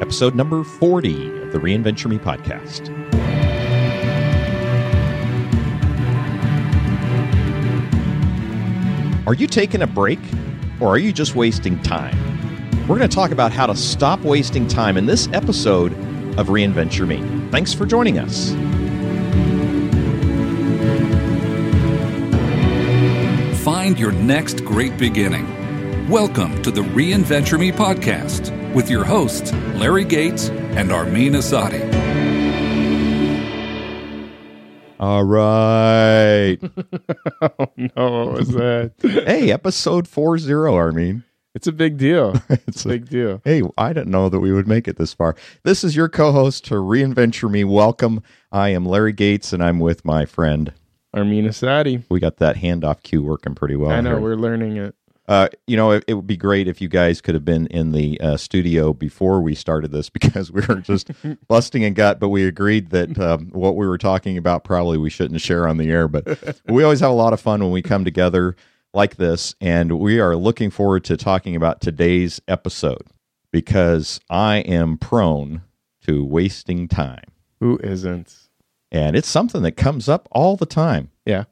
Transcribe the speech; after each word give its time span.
Episode 0.00 0.34
number 0.34 0.62
40 0.62 1.42
of 1.42 1.52
the 1.52 1.58
Reinventure 1.58 2.08
Me 2.08 2.18
podcast. 2.18 2.90
Are 9.26 9.34
you 9.34 9.46
taking 9.46 9.82
a 9.82 9.86
break 9.86 10.18
or 10.80 10.88
are 10.88 10.98
you 10.98 11.12
just 11.12 11.34
wasting 11.34 11.80
time? 11.82 12.16
We're 12.86 12.98
going 12.98 13.08
to 13.08 13.14
talk 13.14 13.30
about 13.30 13.50
how 13.50 13.66
to 13.66 13.74
stop 13.74 14.20
wasting 14.20 14.68
time 14.68 14.98
in 14.98 15.06
this 15.06 15.28
episode 15.32 15.92
of 16.38 16.48
Reinventure 16.48 17.08
Me. 17.08 17.50
Thanks 17.50 17.72
for 17.72 17.86
joining 17.86 18.18
us. 18.18 18.50
Find 23.64 23.98
your 23.98 24.12
next 24.12 24.64
great 24.64 24.98
beginning. 24.98 25.63
Welcome 26.08 26.60
to 26.64 26.70
the 26.70 26.82
Reinventure 26.82 27.58
Me 27.58 27.72
podcast 27.72 28.74
with 28.74 28.90
your 28.90 29.04
hosts, 29.04 29.54
Larry 29.74 30.04
Gates 30.04 30.50
and 30.50 30.92
Armin 30.92 31.32
Asadi. 31.32 31.80
All 35.00 35.24
right. 35.24 36.58
oh 37.40 37.68
no, 37.78 38.26
what 38.26 38.32
was 38.34 38.48
that? 38.48 38.92
hey, 39.00 39.50
episode 39.50 40.06
40, 40.06 40.52
Armin. 40.52 41.24
It's 41.54 41.68
a 41.68 41.72
big 41.72 41.96
deal. 41.96 42.34
It's 42.50 42.64
It's 42.68 42.84
a 42.84 42.88
big 42.88 43.08
deal. 43.08 43.40
Hey, 43.42 43.62
I 43.78 43.94
didn't 43.94 44.10
know 44.10 44.28
that 44.28 44.40
we 44.40 44.52
would 44.52 44.68
make 44.68 44.86
it 44.86 44.98
this 44.98 45.14
far. 45.14 45.34
This 45.62 45.82
is 45.82 45.96
your 45.96 46.10
co 46.10 46.32
host 46.32 46.66
to 46.66 46.74
Reinventure 46.74 47.50
Me. 47.50 47.64
Welcome. 47.64 48.22
I 48.52 48.68
am 48.68 48.84
Larry 48.84 49.14
Gates, 49.14 49.54
and 49.54 49.64
I'm 49.64 49.78
with 49.80 50.04
my 50.04 50.26
friend. 50.26 50.74
Armin 51.14 51.46
Asadi. 51.46 52.04
We 52.10 52.20
got 52.20 52.36
that 52.36 52.56
handoff 52.56 53.02
cue 53.02 53.22
working 53.22 53.54
pretty 53.54 53.76
well. 53.76 53.90
I 53.90 54.02
know, 54.02 54.10
here. 54.10 54.20
we're 54.20 54.36
learning 54.36 54.76
it. 54.76 54.94
Uh, 55.26 55.48
you 55.66 55.76
know, 55.76 55.90
it, 55.92 56.04
it 56.06 56.14
would 56.14 56.26
be 56.26 56.36
great 56.36 56.68
if 56.68 56.80
you 56.82 56.88
guys 56.88 57.20
could 57.22 57.34
have 57.34 57.44
been 57.44 57.66
in 57.68 57.92
the 57.92 58.20
uh, 58.20 58.36
studio 58.36 58.92
before 58.92 59.40
we 59.40 59.54
started 59.54 59.90
this 59.90 60.10
because 60.10 60.52
we 60.52 60.60
were 60.68 60.76
just 60.76 61.10
busting 61.48 61.84
and 61.84 61.96
gut. 61.96 62.20
But 62.20 62.28
we 62.28 62.46
agreed 62.46 62.90
that 62.90 63.18
um, 63.18 63.48
what 63.52 63.76
we 63.76 63.86
were 63.86 63.98
talking 63.98 64.36
about 64.36 64.64
probably 64.64 64.98
we 64.98 65.10
shouldn't 65.10 65.40
share 65.40 65.66
on 65.66 65.78
the 65.78 65.90
air. 65.90 66.08
But 66.08 66.60
we 66.68 66.82
always 66.84 67.00
have 67.00 67.10
a 67.10 67.14
lot 67.14 67.32
of 67.32 67.40
fun 67.40 67.62
when 67.62 67.72
we 67.72 67.80
come 67.82 68.04
together 68.04 68.54
like 68.92 69.16
this, 69.16 69.54
and 69.60 69.98
we 69.98 70.20
are 70.20 70.36
looking 70.36 70.70
forward 70.70 71.04
to 71.04 71.16
talking 71.16 71.56
about 71.56 71.80
today's 71.80 72.40
episode 72.46 73.02
because 73.50 74.20
I 74.30 74.58
am 74.58 74.98
prone 74.98 75.62
to 76.06 76.24
wasting 76.24 76.86
time, 76.86 77.24
Who 77.60 77.78
isn't? 77.82 78.32
and 78.92 79.16
it's 79.16 79.28
something 79.28 79.62
that 79.62 79.72
comes 79.76 80.08
up 80.08 80.28
all 80.30 80.56
the 80.56 80.66
time. 80.66 81.10
Yeah. 81.24 81.44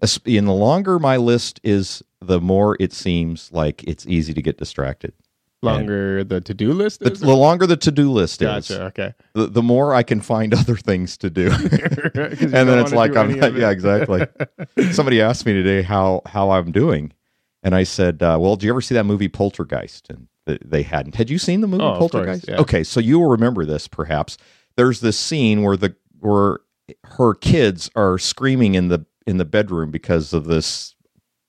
And 0.00 0.46
the 0.46 0.52
longer 0.52 0.98
my 0.98 1.16
list 1.16 1.58
is, 1.64 2.02
the 2.26 2.40
more 2.40 2.76
it 2.80 2.92
seems 2.92 3.50
like 3.52 3.82
it's 3.84 4.06
easy 4.06 4.34
to 4.34 4.42
get 4.42 4.58
distracted. 4.58 5.12
Longer 5.62 6.22
the 6.24 6.42
to 6.42 6.52
do 6.52 6.74
list 6.74 7.00
The, 7.00 7.12
is? 7.12 7.20
the 7.20 7.34
longer 7.34 7.66
the 7.66 7.76
to-do 7.78 8.12
list 8.12 8.42
is, 8.42 8.70
Okay. 8.70 9.14
the, 9.32 9.46
the 9.46 9.62
more 9.62 9.94
I 9.94 10.02
can 10.02 10.20
find 10.20 10.52
other 10.60 10.76
things 10.76 11.16
to 11.18 11.30
do. 11.30 11.46
and 12.14 12.52
then 12.52 12.78
it's 12.78 12.92
like 12.92 13.16
I'm 13.16 13.38
not, 13.38 13.54
it. 13.54 13.56
yeah, 13.60 13.70
exactly. 13.70 14.26
Somebody 14.92 15.22
asked 15.22 15.46
me 15.46 15.54
today 15.54 15.80
how 15.80 16.20
how 16.26 16.50
I'm 16.50 16.70
doing, 16.70 17.12
and 17.62 17.74
I 17.74 17.84
said, 17.84 18.22
uh, 18.22 18.36
"Well, 18.38 18.56
did 18.56 18.66
you 18.66 18.72
ever 18.72 18.82
see 18.82 18.94
that 18.94 19.04
movie 19.04 19.28
Poltergeist?" 19.28 20.10
And 20.10 20.28
th- 20.46 20.60
they 20.62 20.82
hadn't. 20.82 21.14
Had 21.14 21.30
you 21.30 21.38
seen 21.38 21.62
the 21.62 21.66
movie 21.66 21.82
Oh, 21.82 21.92
of 21.92 21.98
course, 21.98 22.10
Poltergeist? 22.12 22.48
yeah. 22.48 22.56
Okay, 22.60 22.84
so 22.84 23.00
you 23.00 23.18
will 23.18 23.30
remember 23.30 23.64
this 23.64 23.88
perhaps. 23.88 24.36
There's 24.76 25.00
this 25.00 25.18
scene 25.18 25.62
where 25.62 25.78
the 25.78 25.96
where 26.20 26.58
her 27.16 27.32
kids 27.32 27.90
are 27.96 28.18
screaming 28.18 28.74
in 28.74 28.88
the 28.88 29.06
in 29.26 29.38
the 29.38 29.46
bedroom 29.46 29.90
because 29.90 30.34
of 30.34 30.44
this 30.44 30.93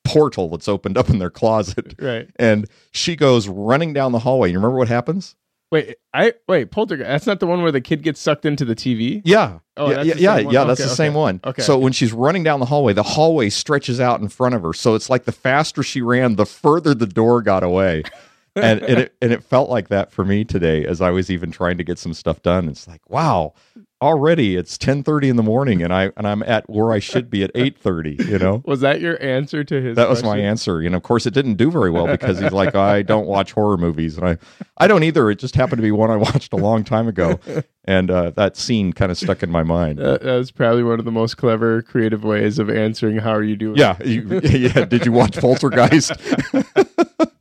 portal 0.06 0.48
that's 0.50 0.68
opened 0.68 0.96
up 0.96 1.10
in 1.10 1.18
their 1.18 1.30
closet, 1.30 1.94
Right. 2.00 2.28
and 2.36 2.66
she 2.92 3.16
goes 3.16 3.48
running 3.48 3.92
down 3.92 4.12
the 4.12 4.18
hallway. 4.20 4.50
You 4.50 4.58
remember 4.58 4.78
what 4.78 4.88
happens? 4.88 5.34
Wait, 5.72 5.96
I 6.14 6.32
wait, 6.48 6.70
Poltergeist. 6.70 7.08
That's 7.08 7.26
not 7.26 7.40
the 7.40 7.46
one 7.46 7.60
where 7.60 7.72
the 7.72 7.80
kid 7.80 8.02
gets 8.04 8.20
sucked 8.20 8.44
into 8.46 8.64
the 8.64 8.76
TV. 8.76 9.20
Yeah. 9.24 9.58
Oh, 9.76 9.90
yeah, 9.90 9.94
that's 9.96 10.06
yeah, 10.06 10.14
the 10.14 10.20
yeah, 10.20 10.34
one? 10.44 10.54
yeah, 10.54 10.64
that's 10.64 10.80
Okay, 10.80 10.88
the 10.88 10.94
same 10.94 11.12
okay. 11.12 11.18
one. 11.20 11.40
Okay. 11.44 11.62
So 11.62 11.76
when 11.76 11.92
she's 11.92 12.12
running 12.12 12.44
down 12.44 12.60
the 12.60 12.66
hallway, 12.66 12.92
the 12.92 13.02
hallway 13.02 13.50
stretches 13.50 14.00
out 14.00 14.20
in 14.20 14.28
front 14.28 14.54
of 14.54 14.62
her. 14.62 14.72
So 14.72 14.94
it's 14.94 15.10
like 15.10 15.24
the 15.24 15.32
faster 15.32 15.82
she 15.82 16.00
ran, 16.02 16.36
the 16.36 16.46
further 16.46 16.94
the 16.94 17.06
door 17.06 17.42
got 17.42 17.64
away. 17.64 18.04
and, 18.54 18.80
and 18.80 18.98
it 19.00 19.16
and 19.20 19.32
it 19.32 19.42
felt 19.42 19.68
like 19.68 19.88
that 19.88 20.12
for 20.12 20.24
me 20.24 20.44
today 20.44 20.86
as 20.86 21.00
I 21.00 21.10
was 21.10 21.30
even 21.30 21.50
trying 21.50 21.78
to 21.78 21.84
get 21.84 21.98
some 21.98 22.14
stuff 22.14 22.40
done. 22.42 22.68
It's 22.68 22.86
like, 22.86 23.02
wow, 23.10 23.52
already 24.02 24.56
it's 24.56 24.76
ten 24.76 25.02
thirty 25.02 25.28
in 25.28 25.36
the 25.36 25.42
morning 25.42 25.82
and 25.82 25.92
I 25.92 26.12
and 26.16 26.26
I'm 26.26 26.42
at 26.42 26.68
where 26.68 26.92
I 26.92 26.98
should 26.98 27.30
be 27.30 27.42
at 27.42 27.50
eight 27.54 27.78
thirty, 27.78 28.16
you 28.28 28.38
know? 28.38 28.62
Was 28.66 28.80
that 28.80 29.00
your 29.00 29.22
answer 29.22 29.64
to 29.64 29.80
his? 29.80 29.96
That 29.96 30.08
was 30.08 30.22
my 30.22 30.38
answer. 30.38 30.80
And 30.80 30.94
of 30.94 31.02
course 31.02 31.26
it 31.26 31.34
didn't 31.34 31.54
do 31.54 31.70
very 31.70 31.90
well 31.90 32.06
because 32.06 32.38
he's 32.38 32.52
like, 32.52 32.74
I 32.74 33.02
don't 33.02 33.26
watch 33.26 33.52
horror 33.52 33.76
movies. 33.76 34.18
And 34.18 34.28
I 34.28 34.38
I 34.76 34.86
don't 34.86 35.02
either. 35.02 35.30
It 35.30 35.38
just 35.38 35.54
happened 35.54 35.78
to 35.78 35.82
be 35.82 35.92
one 35.92 36.10
I 36.10 36.16
watched 36.16 36.52
a 36.52 36.56
long 36.56 36.84
time 36.84 37.08
ago. 37.08 37.40
And 37.84 38.10
uh, 38.10 38.30
that 38.30 38.56
scene 38.56 38.92
kind 38.92 39.12
of 39.12 39.16
stuck 39.16 39.42
in 39.44 39.50
my 39.50 39.62
mind. 39.62 39.98
That, 39.98 40.22
that 40.22 40.36
was 40.36 40.50
probably 40.50 40.82
one 40.82 40.98
of 40.98 41.04
the 41.04 41.12
most 41.12 41.36
clever, 41.36 41.82
creative 41.82 42.24
ways 42.24 42.58
of 42.58 42.68
answering. 42.68 43.18
How 43.18 43.30
are 43.32 43.44
you 43.44 43.54
doing? 43.56 43.76
Yeah, 43.76 43.96
you, 44.02 44.40
yeah. 44.44 44.84
Did 44.84 45.06
you 45.06 45.12
watch 45.12 45.36
Poltergeist? 45.38 46.12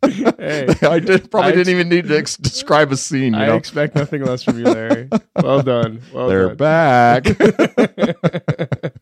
Hey, 0.04 0.68
I 0.82 1.00
did. 1.00 1.30
Probably 1.32 1.52
I 1.52 1.56
didn't 1.56 1.70
even 1.70 1.90
need 1.90 2.08
to 2.08 2.18
ex- 2.18 2.38
describe 2.42 2.92
a 2.92 2.98
scene. 2.98 3.34
You 3.34 3.40
I 3.40 3.48
know, 3.48 3.56
expect 3.56 3.96
nothing 3.96 4.24
less 4.24 4.44
from 4.44 4.60
you, 4.60 4.66
Larry. 4.66 5.10
Well 5.42 5.62
done. 5.62 6.02
Well 6.14 6.28
they're 6.28 6.56
done. 6.56 6.58
back. 6.58 7.26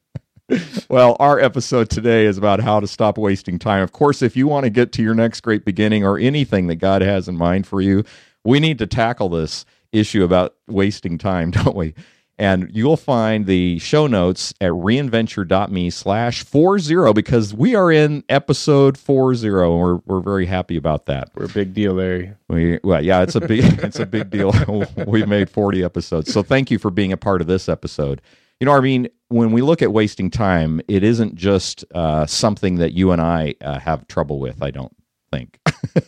well, 0.89 1.16
our 1.19 1.39
episode 1.39 1.89
today 1.89 2.25
is 2.25 2.38
about 2.38 2.59
how 2.59 2.79
to 2.79 2.88
stop 2.88 3.17
wasting 3.17 3.59
time. 3.59 3.81
Of 3.83 3.91
course, 3.91 4.22
if 4.22 4.35
you 4.35 4.47
want 4.47 4.66
to 4.66 4.69
get 4.69 4.91
to 4.94 5.03
your 5.03 5.16
next 5.16 5.41
great 5.41 5.66
beginning 5.66 6.06
or 6.06 6.17
anything 6.17 6.67
that 6.67 6.75
God 6.75 7.01
has 7.01 7.28
in 7.28 7.35
mind 7.38 7.67
for 7.67 7.81
you, 7.81 8.03
we 8.44 8.59
need 8.59 8.78
to 8.79 8.88
tackle 8.88 9.29
this 9.29 9.66
issue 9.91 10.23
about 10.23 10.56
wasting 10.67 11.17
time, 11.17 11.51
don't 11.51 11.75
we? 11.75 11.94
And 12.43 12.69
you'll 12.73 12.97
find 12.97 13.45
the 13.45 13.79
show 13.79 14.05
notes 14.05 14.53
at 14.59 14.71
reinventure.me 14.71 15.89
slash 15.91 16.43
40 16.43 17.13
because 17.13 17.53
we 17.53 17.73
are 17.73 17.89
in 17.89 18.25
episode 18.27 18.97
40 18.97 19.47
and 19.47 19.79
we're, 19.79 19.95
we're 20.05 20.19
very 20.19 20.45
happy 20.45 20.75
about 20.75 21.05
that. 21.05 21.29
We're 21.35 21.45
a 21.45 21.47
big 21.47 21.73
deal, 21.73 21.93
Larry. 21.93 22.33
We, 22.49 22.81
well, 22.83 23.01
yeah, 23.01 23.21
it's 23.21 23.35
a 23.35 23.39
big, 23.39 23.63
it's 23.81 23.97
a 23.97 24.05
big 24.05 24.29
deal. 24.29 24.51
We've 25.07 25.25
made 25.25 25.49
40 25.49 25.85
episodes. 25.85 26.33
So 26.33 26.43
thank 26.43 26.69
you 26.69 26.79
for 26.79 26.91
being 26.91 27.13
a 27.13 27.17
part 27.17 27.39
of 27.39 27.47
this 27.47 27.69
episode. 27.69 28.21
You 28.59 28.65
know, 28.65 28.73
I 28.73 28.81
mean, 28.81 29.07
when 29.29 29.53
we 29.53 29.61
look 29.61 29.81
at 29.81 29.93
wasting 29.93 30.29
time, 30.29 30.81
it 30.89 31.01
isn't 31.01 31.35
just 31.35 31.85
uh, 31.95 32.25
something 32.25 32.75
that 32.75 32.91
you 32.91 33.11
and 33.11 33.21
I 33.21 33.55
uh, 33.61 33.79
have 33.79 34.05
trouble 34.09 34.41
with, 34.41 34.61
I 34.61 34.71
don't 34.71 34.93
think. 35.31 35.59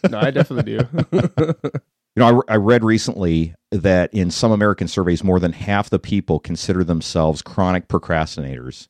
No, 0.09 0.19
I 0.19 0.31
definitely 0.31 0.79
do. 0.79 1.53
You 2.15 2.21
know, 2.21 2.43
I, 2.47 2.53
I 2.53 2.55
read 2.57 2.83
recently 2.83 3.53
that 3.71 4.13
in 4.13 4.31
some 4.31 4.51
American 4.51 4.87
surveys, 4.87 5.23
more 5.23 5.39
than 5.39 5.51
half 5.51 5.89
the 5.89 5.99
people 5.99 6.39
consider 6.39 6.83
themselves 6.83 7.41
chronic 7.41 7.87
procrastinators. 7.87 8.87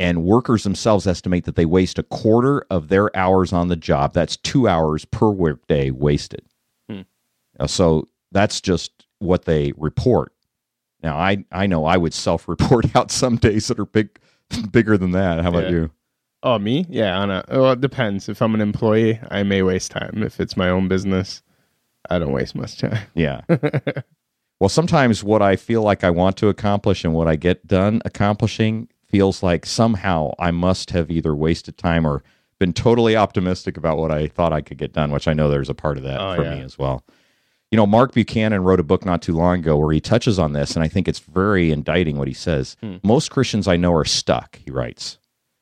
And 0.00 0.22
workers 0.22 0.62
themselves 0.62 1.08
estimate 1.08 1.44
that 1.44 1.56
they 1.56 1.66
waste 1.66 1.98
a 1.98 2.04
quarter 2.04 2.64
of 2.70 2.86
their 2.88 3.14
hours 3.16 3.52
on 3.52 3.66
the 3.66 3.74
job. 3.74 4.12
That's 4.14 4.36
two 4.36 4.68
hours 4.68 5.04
per 5.04 5.28
workday 5.28 5.90
wasted. 5.90 6.42
Hmm. 6.88 7.00
So 7.66 8.06
that's 8.30 8.60
just 8.60 8.92
what 9.18 9.44
they 9.46 9.72
report. 9.76 10.32
Now, 11.02 11.16
I, 11.18 11.44
I 11.50 11.66
know 11.66 11.84
I 11.84 11.96
would 11.96 12.14
self 12.14 12.46
report 12.46 12.86
out 12.96 13.10
some 13.10 13.36
days 13.38 13.66
that 13.66 13.80
are 13.80 13.86
big, 13.86 14.20
bigger 14.70 14.96
than 14.96 15.10
that. 15.12 15.42
How 15.42 15.48
about 15.48 15.64
Yeah. 15.64 15.70
you? 15.70 15.90
oh, 16.44 16.60
me? 16.60 16.86
Yeah. 16.88 17.18
On 17.18 17.30
a, 17.32 17.44
well, 17.50 17.72
it 17.72 17.80
depends. 17.80 18.28
If 18.28 18.40
I'm 18.40 18.54
an 18.54 18.60
employee, 18.60 19.18
I 19.32 19.42
may 19.42 19.62
waste 19.62 19.90
time. 19.90 20.22
If 20.22 20.38
it's 20.38 20.56
my 20.56 20.68
own 20.68 20.86
business, 20.86 21.42
I 22.08 22.18
don't 22.18 22.32
waste 22.32 22.54
much 22.54 22.78
time. 22.78 22.98
Yeah. 23.14 23.42
well, 24.60 24.68
sometimes 24.68 25.22
what 25.22 25.42
I 25.42 25.56
feel 25.56 25.82
like 25.82 26.04
I 26.04 26.10
want 26.10 26.36
to 26.38 26.48
accomplish 26.48 27.04
and 27.04 27.14
what 27.14 27.28
I 27.28 27.36
get 27.36 27.66
done 27.66 28.00
accomplishing 28.04 28.88
feels 29.06 29.42
like 29.42 29.64
somehow 29.66 30.32
I 30.38 30.50
must 30.50 30.90
have 30.90 31.10
either 31.10 31.34
wasted 31.34 31.78
time 31.78 32.06
or 32.06 32.22
been 32.58 32.72
totally 32.72 33.16
optimistic 33.16 33.76
about 33.76 33.98
what 33.98 34.10
I 34.10 34.26
thought 34.26 34.52
I 34.52 34.60
could 34.60 34.78
get 34.78 34.92
done, 34.92 35.12
which 35.12 35.28
I 35.28 35.32
know 35.32 35.48
there's 35.48 35.70
a 35.70 35.74
part 35.74 35.96
of 35.96 36.02
that 36.04 36.20
Oh, 36.20 36.34
for 36.36 36.42
yeah. 36.44 36.56
me 36.56 36.60
as 36.62 36.76
well. 36.78 37.04
You 37.70 37.76
know, 37.76 37.86
Mark 37.86 38.12
Buchanan 38.14 38.64
wrote 38.64 38.80
a 38.80 38.84
book 38.84 39.04
not 39.04 39.22
too 39.22 39.34
long 39.34 39.58
ago 39.60 39.76
where 39.76 39.92
he 39.92 40.00
touches 40.00 40.38
on 40.38 40.54
this, 40.54 40.74
and 40.74 40.82
I 40.82 40.88
think 40.88 41.06
it's 41.06 41.18
very 41.18 41.70
indicting 41.70 42.16
what 42.18 42.26
he 42.26 42.34
says. 42.34 42.76
Hmm. 42.80 42.96
Most 43.04 43.30
Christians 43.30 43.68
I 43.68 43.76
know 43.76 43.94
are 43.94 44.06
stuck, 44.06 44.56
he 44.64 44.70
writes. 44.70 45.18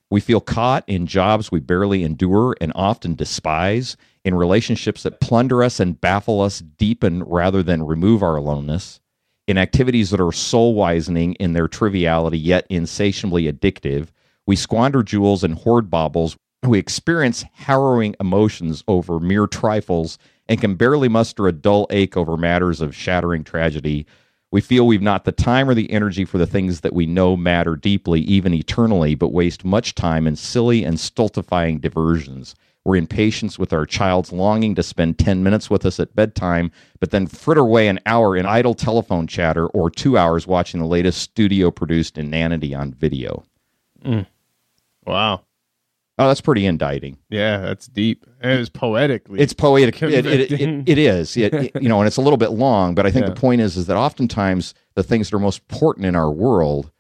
We 0.09 0.21
feel 0.21 0.41
caught 0.41 0.85
in 0.87 1.07
jobs 1.09 1.51
we 1.51 1.59
barely 1.59 2.05
endure 2.05 2.55
and 2.61 2.73
often 2.77 3.17
despise, 3.17 3.97
in 4.27 4.35
relationships 4.35 5.05
that 5.05 5.21
plunder 5.21 5.63
us 5.63 5.79
and 5.79 6.01
baffle 6.01 6.41
us, 6.41 6.59
deepen 6.59 7.23
rather 7.23 7.63
than 7.63 7.87
remove 7.87 8.25
our 8.25 8.35
aloneness, 8.35 9.01
in 9.47 9.57
activities 9.57 10.11
that 10.11 10.21
are 10.21 10.33
soul 10.33 10.75
wisening 10.75 11.35
in 11.35 11.53
their 11.53 11.69
triviality 11.69 12.37
yet 12.37 12.67
insatiably 12.69 13.45
addictive. 13.51 14.09
We 14.45 14.57
squander 14.57 15.05
jewels 15.05 15.45
and 15.45 15.55
hoard 15.55 15.89
baubles. 15.89 16.37
We 16.65 16.77
experience 16.77 17.45
harrowing 17.53 18.17
emotions 18.19 18.83
over 18.89 19.21
mere 19.21 19.47
trifles 19.47 20.19
and 20.49 20.61
can 20.61 20.75
barely 20.75 21.09
muster 21.09 21.47
a 21.47 21.53
dull 21.53 21.87
ache 21.91 22.17
over 22.17 22.37
matters 22.37 22.81
of 22.81 22.97
shattering 22.97 23.45
tragedy. 23.45 24.07
We 24.51 24.61
feel 24.61 24.89
we've 24.89 25.01
not 25.01 25.25
the 25.25 25.31
time 25.31 25.69
or 25.69 25.75
the 25.75 25.91
energy 25.93 26.25
for 26.25 26.39
the 26.39 26.47
things 26.49 26.81
that 26.81 26.95
we 26.95 27.07
know 27.07 27.37
matter 27.37 27.77
deeply, 27.77 28.23
even 28.23 28.55
eternally, 28.55 29.15
but 29.15 29.33
waste 29.33 29.65
much 29.65 29.95
time 29.95 30.27
in 30.27 30.35
silly 30.35 30.83
and 30.83 30.99
stultifying 30.99 31.79
diversions. 31.79 32.57
We're 32.87 32.95
impatient 32.97 33.59
with 33.59 33.73
our 33.73 33.85
child's 33.85 34.33
longing 34.33 34.77
to 34.77 34.83
spend 34.85 35.19
10 35.19 35.43
minutes 35.43 35.69
with 35.69 35.85
us 35.85 35.99
at 35.99 36.15
bedtime, 36.15 36.71
but 37.01 37.11
then 37.11 37.27
fritter 37.27 37.63
away 37.63 37.89
an 37.89 37.99
hour 38.07 38.37
in 38.37 38.47
idle 38.47 38.75
telephone 38.75 39.27
chatter 39.27 39.67
or 39.67 39.91
two 39.91 40.17
hours 40.17 40.47
watching 40.47 40.79
the 40.79 40.87
latest 40.87 41.21
studio 41.21 41.73
produced 41.73 42.17
inanity 42.17 42.77
on 42.77 42.93
video. 42.95 43.43
Wow. 45.05 45.43
Oh, 46.19 46.29
that's 46.29 46.41
pretty 46.41 46.65
indicting. 46.65 47.19
Yeah, 47.29 47.59
that's 47.59 47.89
deep. 47.89 48.25
And 48.41 48.53
it 48.53 48.59
was 48.59 48.71
poetically. 48.71 49.41
It's 49.41 49.53
poetic. 49.53 50.01
It, 50.03 50.25
it, 50.25 50.53
it, 50.53 50.89
it 50.89 50.99
is. 50.99 51.37
You 51.37 51.89
know, 51.89 51.99
and 52.01 52.07
it's 52.07 52.17
a 52.19 52.23
little 52.23 52.37
bit 52.39 52.53
long, 52.53 52.95
but 52.95 53.05
I 53.05 53.11
think 53.11 53.25
Yeah. 53.27 53.31
the 53.35 53.41
point 53.41 53.61
is, 53.63 53.77
is 53.77 53.87
that 53.89 53.97
oftentimes 53.97 54.75
the 54.95 55.03
things 55.03 55.29
that 55.29 55.37
are 55.37 55.41
most 55.41 55.61
important 55.69 56.07
in 56.07 56.15
our 56.15 56.31
world 56.31 56.93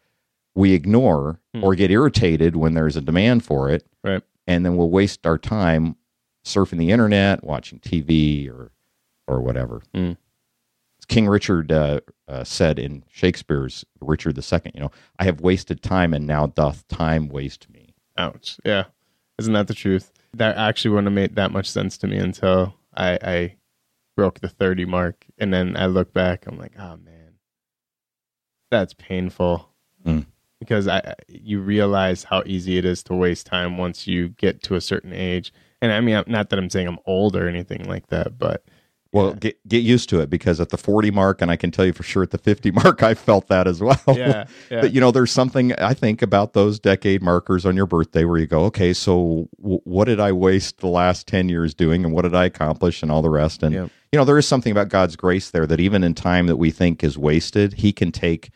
we 0.57 0.73
ignore 0.73 1.39
Hmm. 1.55 1.63
or 1.63 1.75
get 1.77 1.93
irritated 1.93 2.57
when 2.57 2.75
there's 2.75 2.97
a 2.97 3.01
demand 3.01 3.45
for 3.45 3.71
it, 3.71 3.87
right. 4.03 4.23
And 4.47 4.65
then 4.65 4.77
we'll 4.77 4.91
waste 4.91 5.27
our 5.27 5.39
time 5.39 5.97
surfing 6.45 6.79
the 6.79 6.91
internet, 6.91 7.45
watching 7.45 7.79
TV, 7.79 8.49
or 8.49 8.73
or 9.27 9.41
whatever. 9.41 9.83
Hmm. 9.95 10.13
King 11.09 11.29
Richard 11.29 11.71
uh, 11.71 12.01
uh, 12.27 12.45
said 12.45 12.79
in 12.79 13.05
Shakespeare's 13.09 13.85
Richard 14.01 14.37
II, 14.37 14.61
you 14.75 14.81
know, 14.81 14.91
I 15.19 15.25
have 15.25 15.41
wasted 15.41 15.83
time, 15.83 16.13
and 16.13 16.27
now 16.27 16.47
doth 16.47 16.87
time 16.89 17.29
waste 17.29 17.71
me. 17.71 17.95
Ouch. 18.19 18.59
Yeah. 18.65 18.85
Isn't 19.39 19.53
that 19.53 19.69
the 19.69 19.75
truth? 19.75 20.13
That 20.35 20.57
actually 20.57 20.91
wouldn't 20.91 21.07
have 21.07 21.15
made 21.15 21.37
that 21.37 21.53
much 21.53 21.71
sense 21.71 21.97
to 21.99 22.07
me 22.07 22.17
until 22.17 22.75
I, 22.95 23.19
I 23.23 23.57
broke 24.17 24.41
the 24.41 24.49
30 24.49 24.85
mark. 24.87 25.27
And 25.39 25.53
then 25.53 25.77
I 25.77 25.87
look 25.87 26.13
back, 26.13 26.47
I'm 26.47 26.59
like, 26.59 26.73
oh 26.79 26.97
man, 26.97 27.35
that's 28.71 28.95
painful. 28.95 29.69
Mm. 30.05 30.27
Because 30.67 30.89
I, 30.89 31.15
you 31.29 31.61
realize 31.61 32.25
how 32.25 32.43
easy 32.47 32.77
it 32.79 32.85
is 32.85 33.03
to 33.05 33.15
waste 33.15 33.47
time 33.47 33.79
once 33.79 34.07
you 34.07 34.29
get 34.31 34.63
to 34.65 34.75
a 34.75 34.81
certain 34.81 35.13
age. 35.13 35.53
And 35.81 35.93
I 35.93 36.01
mean, 36.01 36.23
not 36.27 36.51
that 36.51 36.59
I'm 36.59 36.71
saying 36.71 36.89
I'm 36.89 36.99
old 37.07 37.37
or 37.37 37.49
anything 37.49 37.85
like 37.89 38.07
that, 38.09 38.39
but 38.39 38.65
Well, 39.13 39.35
get 39.35 39.57
get 39.69 39.83
used 39.83 40.09
to 40.11 40.21
it 40.21 40.29
because 40.31 40.59
at 40.61 40.71
the 40.71 40.77
40 40.79 41.11
mark, 41.11 41.41
and 41.43 41.51
I 41.51 41.57
can 41.57 41.71
tell 41.71 41.85
you 41.87 41.93
for 41.93 42.03
sure 42.03 42.23
at 42.23 42.31
the 42.31 42.39
50 42.39 42.71
mark, 42.83 43.03
I 43.03 43.15
felt 43.15 43.49
that 43.49 43.67
as 43.69 43.81
well. 43.81 43.99
yeah, 44.09 44.47
yeah. 44.71 44.81
But 44.81 44.93
you 44.93 45.01
know, 45.01 45.11
there's 45.11 45.31
something 45.31 45.73
I 45.75 45.95
think 45.95 46.23
about 46.23 46.55
those 46.55 46.79
decade 46.81 47.23
markers 47.23 47.65
on 47.67 47.77
your 47.77 47.87
birthday 47.87 48.25
where 48.25 48.39
you 48.39 48.47
go, 48.47 48.65
okay, 48.65 48.93
so 48.93 49.49
w- 49.61 49.81
what 49.85 50.07
did 50.07 50.19
I 50.19 50.33
waste 50.33 50.79
the 50.79 50.89
last 50.89 51.27
10 51.29 51.49
years 51.49 51.73
doing, 51.75 52.05
and 52.05 52.13
what 52.15 52.23
did 52.23 52.35
I 52.35 52.47
accomplish, 52.47 53.03
and 53.03 53.13
all 53.13 53.23
the 53.23 53.31
rest. 53.31 53.63
And 53.63 53.75
Yep. 53.75 53.91
you 54.13 54.19
know, 54.19 54.25
there 54.25 54.39
is 54.39 54.49
something 54.49 54.73
about 54.73 54.89
God's 54.89 55.15
grace 55.17 55.51
there 55.51 55.67
that 55.67 55.79
even 55.81 56.03
in 56.03 56.15
time 56.15 56.47
that 56.47 56.57
we 56.57 56.71
think 56.71 57.05
is 57.05 57.17
wasted, 57.19 57.75
He 57.75 57.93
can 57.93 58.13
take 58.13 58.51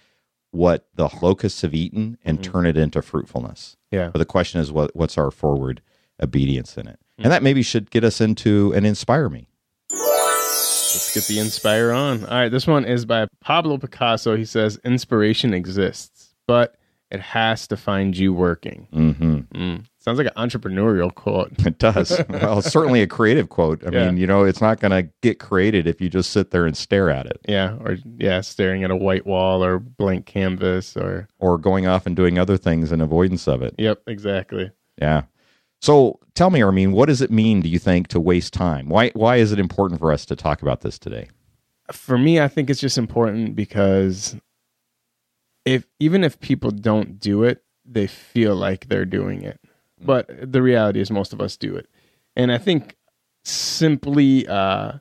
what 0.51 0.89
the 0.95 1.09
locusts 1.23 1.63
have 1.63 1.75
eaten 1.75 2.19
and 2.25 2.41
mm-hmm. 2.41 2.53
turn 2.53 2.67
it 2.67 2.77
into 2.77 3.03
fruitfulness. 3.03 3.77
yeah. 3.91 4.09
But 4.09 4.19
the 4.19 4.25
question 4.25 4.61
is, 4.61 4.73
what 4.73 4.95
what's 4.95 5.17
our 5.17 5.31
forward 5.31 5.83
obedience 6.23 6.77
in 6.77 6.89
it? 6.89 6.99
And 7.19 7.27
mm. 7.27 7.31
that 7.31 7.43
maybe 7.43 7.63
should 7.63 7.91
get 7.91 8.05
us 8.05 8.21
into 8.21 8.73
and 8.75 8.87
inspire 8.87 9.29
me. 9.29 9.49
Let's 9.91 11.15
get 11.15 11.25
the 11.25 11.39
inspire 11.39 11.93
on. 11.93 12.25
All 12.25 12.31
right, 12.31 12.49
this 12.49 12.67
one 12.67 12.85
is 12.85 13.05
by 13.05 13.29
Pablo 13.41 13.79
Picasso. 13.79 14.37
He 14.37 14.45
says, 14.45 14.81
Inspiration 14.85 15.55
exists, 15.55 16.35
but 16.49 16.75
it 17.11 17.21
has 17.21 17.67
to 17.69 17.77
find 17.77 18.17
you 18.17 18.33
working. 18.33 18.87
hmm 18.93 19.39
Mm. 19.55 19.85
Sounds 19.99 20.17
like 20.19 20.29
an 20.35 20.49
entrepreneurial 20.49 21.15
quote. 21.15 21.53
It 21.67 21.79
does. 21.79 22.21
well, 22.31 22.63
certainly 22.63 23.03
a 23.03 23.07
creative 23.07 23.49
quote. 23.51 23.83
I 23.87 23.91
Yeah. 23.93 24.07
mean, 24.07 24.17
you 24.17 24.27
know, 24.27 24.45
it's 24.45 24.61
not 24.61 24.81
going 24.81 24.93
to 24.93 25.11
get 25.21 25.39
created 25.39 25.87
if 25.87 26.01
you 26.01 26.09
just 26.09 26.31
sit 26.31 26.51
there 26.53 26.65
and 26.67 26.77
stare 26.77 27.11
at 27.11 27.27
it 27.27 27.39
Yeah, 27.49 27.77
or 27.81 27.99
yeah, 28.17 28.41
staring 28.41 28.83
at 28.85 28.91
a 28.91 28.97
white 28.97 29.27
wall 29.27 29.63
or 29.65 29.79
blank 29.79 30.25
canvas 30.27 30.97
or 30.97 31.29
or 31.39 31.59
going 31.59 31.87
off 31.87 32.07
and 32.07 32.15
doing 32.17 32.39
other 32.39 32.57
things 32.57 32.93
in 32.93 33.01
avoidance 33.01 33.47
of 33.49 33.61
it. 33.63 33.75
Yep, 33.79 34.03
exactly. 34.07 34.71
Yeah. 35.01 35.23
So 35.83 36.21
tell 36.35 36.51
me, 36.51 36.63
Armin, 36.63 36.93
what 36.93 37.07
does 37.07 37.21
it 37.23 37.31
mean, 37.31 37.61
do 37.63 37.69
you 37.69 37.79
think, 37.79 38.09
to 38.09 38.21
waste 38.21 38.53
time? 38.53 38.89
Why, 38.89 39.11
why 39.15 39.37
is 39.37 39.51
it 39.53 39.59
important 39.59 39.99
for 40.01 40.13
us 40.13 40.25
to 40.27 40.37
talk 40.37 40.63
about 40.63 40.83
this 40.83 40.99
today? 40.99 41.29
For 41.91 42.17
me, 42.19 42.39
I 42.41 42.49
think 42.49 42.71
it's 42.71 42.81
just 42.81 42.99
important 42.99 43.57
because 43.57 44.37
if 45.71 45.87
even 46.01 46.25
if 46.25 46.41
people 46.41 46.73
don't 46.73 47.21
do 47.21 47.45
it, 47.45 47.63
they 47.85 48.07
feel 48.07 48.57
like 48.57 48.89
they're 48.89 49.05
doing 49.05 49.43
it. 49.43 49.61
But 50.03 50.29
the 50.53 50.63
reality 50.63 51.01
is 51.01 51.11
most 51.11 51.33
of 51.33 51.41
us 51.41 51.57
do 51.57 51.77
it. 51.77 51.87
And 52.35 52.51
I 52.51 52.59
think 52.59 52.97
simply 53.45 54.47
uh 54.49 54.93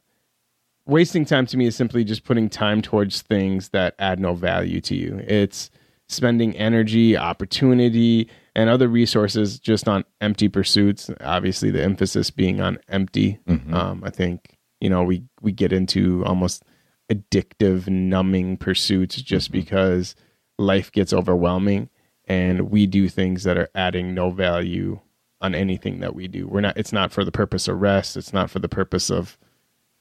wasting 0.86 1.26
time 1.26 1.46
to 1.46 1.58
me 1.58 1.66
is 1.68 1.76
simply 1.76 2.04
just 2.04 2.24
putting 2.24 2.50
time 2.50 2.82
towards 2.82 3.22
things 3.22 3.70
that 3.70 3.96
add 4.00 4.20
no 4.20 4.34
value 4.34 4.80
to 4.82 4.96
you. 4.96 5.24
It's 5.28 5.70
spending 6.08 6.56
energy, 6.56 7.18
opportunity, 7.18 8.30
and 8.56 8.70
other 8.70 8.88
resources 8.88 9.60
just 9.60 9.88
on 9.88 10.04
empty 10.22 10.50
pursuits. 10.50 11.10
Obviously, 11.22 11.72
the 11.72 11.84
emphasis 11.84 12.32
being 12.32 12.62
on 12.62 12.78
empty. 12.90 13.40
Um, 13.74 14.04
I 14.04 14.10
think 14.12 14.58
you 14.80 14.90
know 14.90 15.04
we 15.04 15.24
we 15.42 15.52
get 15.52 15.74
into 15.74 16.24
almost 16.26 16.64
addictive, 17.12 17.88
numbing 17.88 18.58
pursuits 18.58 19.22
just 19.22 19.52
because 19.52 20.16
life 20.60 20.92
gets 20.92 21.14
overwhelming, 21.14 21.90
and 22.26 22.70
we 22.70 22.86
do 22.86 23.10
things 23.10 23.44
that 23.44 23.58
are 23.58 23.70
adding 23.74 24.14
no 24.14 24.30
value 24.30 25.00
on 25.42 25.56
anything 25.56 26.02
that 26.02 26.14
we 26.14 26.28
do. 26.28 26.48
We're 26.48 26.62
not. 26.62 26.78
It's 26.78 26.94
not 26.94 27.12
for 27.12 27.24
the 27.24 27.32
purpose 27.32 27.68
of 27.68 27.82
rest. 27.82 28.18
It's 28.18 28.34
not 28.34 28.50
for 28.50 28.60
the 28.60 28.70
purpose 28.70 29.10
of 29.10 29.38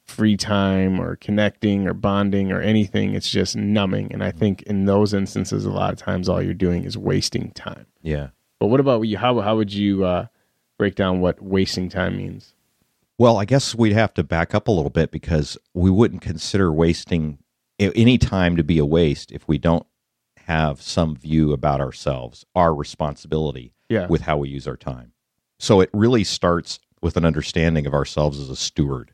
free 0.05 0.35
time 0.35 0.99
or 0.99 1.15
connecting 1.15 1.87
or 1.87 1.93
bonding 1.93 2.51
or 2.51 2.61
anything. 2.61 3.13
It's 3.13 3.29
just 3.29 3.55
numbing. 3.55 4.11
And 4.11 4.23
I 4.23 4.31
think 4.31 4.63
in 4.63 4.85
those 4.85 5.13
instances, 5.13 5.65
a 5.65 5.71
lot 5.71 5.93
of 5.93 5.99
times 5.99 6.27
all 6.27 6.41
you're 6.41 6.53
doing 6.53 6.83
is 6.83 6.97
wasting 6.97 7.51
time. 7.51 7.85
Yeah. 8.01 8.29
But 8.59 8.67
what 8.67 8.79
about 8.79 9.01
you? 9.03 9.17
How 9.17 9.39
how 9.39 9.55
would 9.55 9.73
you 9.73 10.03
uh, 10.03 10.27
break 10.77 10.95
down 10.95 11.21
what 11.21 11.41
wasting 11.41 11.89
time 11.89 12.17
means? 12.17 12.53
Well, 13.17 13.37
I 13.37 13.45
guess 13.45 13.75
we'd 13.75 13.93
have 13.93 14.13
to 14.15 14.23
back 14.23 14.55
up 14.55 14.67
a 14.67 14.71
little 14.71 14.89
bit 14.89 15.11
because 15.11 15.57
we 15.73 15.89
wouldn't 15.89 16.21
consider 16.21 16.71
wasting 16.71 17.37
any 17.77 18.17
time 18.17 18.55
to 18.57 18.63
be 18.63 18.77
a 18.77 18.85
waste 18.85 19.31
if 19.31 19.47
we 19.47 19.57
don't 19.57 19.85
have 20.49 20.81
some 20.81 21.15
view 21.15 21.53
about 21.53 21.79
ourselves, 21.79 22.43
our 22.55 22.73
responsibility 22.73 23.71
Yeah. 23.87 24.07
with 24.07 24.21
how 24.21 24.37
we 24.37 24.49
use 24.49 24.67
our 24.67 24.75
time. 24.77 25.11
So 25.59 25.79
it 25.79 25.89
really 25.93 26.23
starts 26.23 26.79
with 27.01 27.17
an 27.17 27.23
understanding 27.25 27.85
of 27.85 27.93
ourselves 27.93 28.39
as 28.39 28.49
a 28.49 28.55
steward. 28.55 29.13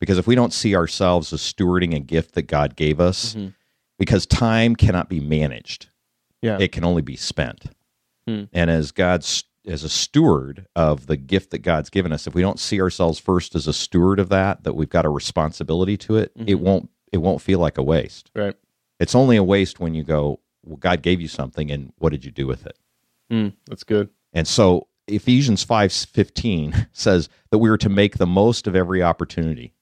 Because 0.00 0.18
if 0.18 0.26
we 0.26 0.34
don't 0.34 0.52
see 0.52 0.74
ourselves 0.74 1.32
as 1.32 1.40
stewarding 1.40 1.94
a 1.94 2.00
gift 2.00 2.34
that 2.34 2.42
God 2.42 2.74
gave 2.76 3.00
us, 3.00 3.36
because 3.98 4.26
time 4.26 4.74
cannot 4.74 5.08
be 5.08 5.20
managed, 5.20 5.86
Yeah. 6.42 6.58
it 6.60 6.72
can 6.72 6.84
only 6.84 7.02
be 7.02 7.16
spent. 7.16 7.66
Hmm. 8.26 8.44
And 8.52 8.68
as 8.70 8.90
God's 8.92 9.44
as 9.66 9.82
a 9.82 9.88
steward 9.88 10.66
of 10.76 11.06
the 11.06 11.16
gift 11.16 11.50
that 11.52 11.60
God's 11.60 11.88
given 11.88 12.12
us, 12.12 12.26
if 12.26 12.34
we 12.34 12.42
don't 12.42 12.60
see 12.60 12.82
ourselves 12.82 13.18
first 13.18 13.54
as 13.54 13.66
a 13.66 13.72
steward 13.72 14.18
of 14.18 14.28
that, 14.28 14.62
that 14.64 14.74
we've 14.74 14.90
got 14.90 15.06
a 15.06 15.08
responsibility 15.08 15.96
to 15.98 16.16
it, 16.16 16.32
it 16.46 16.56
won't 16.60 16.90
it 17.12 17.18
won't 17.18 17.40
feel 17.40 17.60
like 17.60 17.78
a 17.78 17.82
waste. 17.82 18.30
right. 18.34 18.56
It's 19.00 19.14
only 19.14 19.36
a 19.36 19.42
waste 19.42 19.80
when 19.80 19.94
you 19.94 20.04
go, 20.04 20.38
well, 20.64 20.76
God 20.76 21.02
gave 21.02 21.20
you 21.20 21.28
something, 21.28 21.70
and 21.70 21.92
what 21.98 22.10
did 22.10 22.24
you 22.24 22.30
do 22.30 22.46
with 22.46 22.66
it? 22.66 22.78
Mm, 23.30 23.52
that's 23.66 23.84
good. 23.84 24.08
And 24.32 24.46
so 24.46 24.88
Ephesians 25.06 25.62
five 25.62 25.92
fifteen 25.92 26.88
says 26.92 27.28
that 27.50 27.58
we 27.58 27.70
are 27.70 27.78
to 27.78 27.88
make 27.88 28.18
the 28.18 28.26
most 28.26 28.66
of 28.66 28.74
every 28.74 29.02
opportunity. 29.02 29.74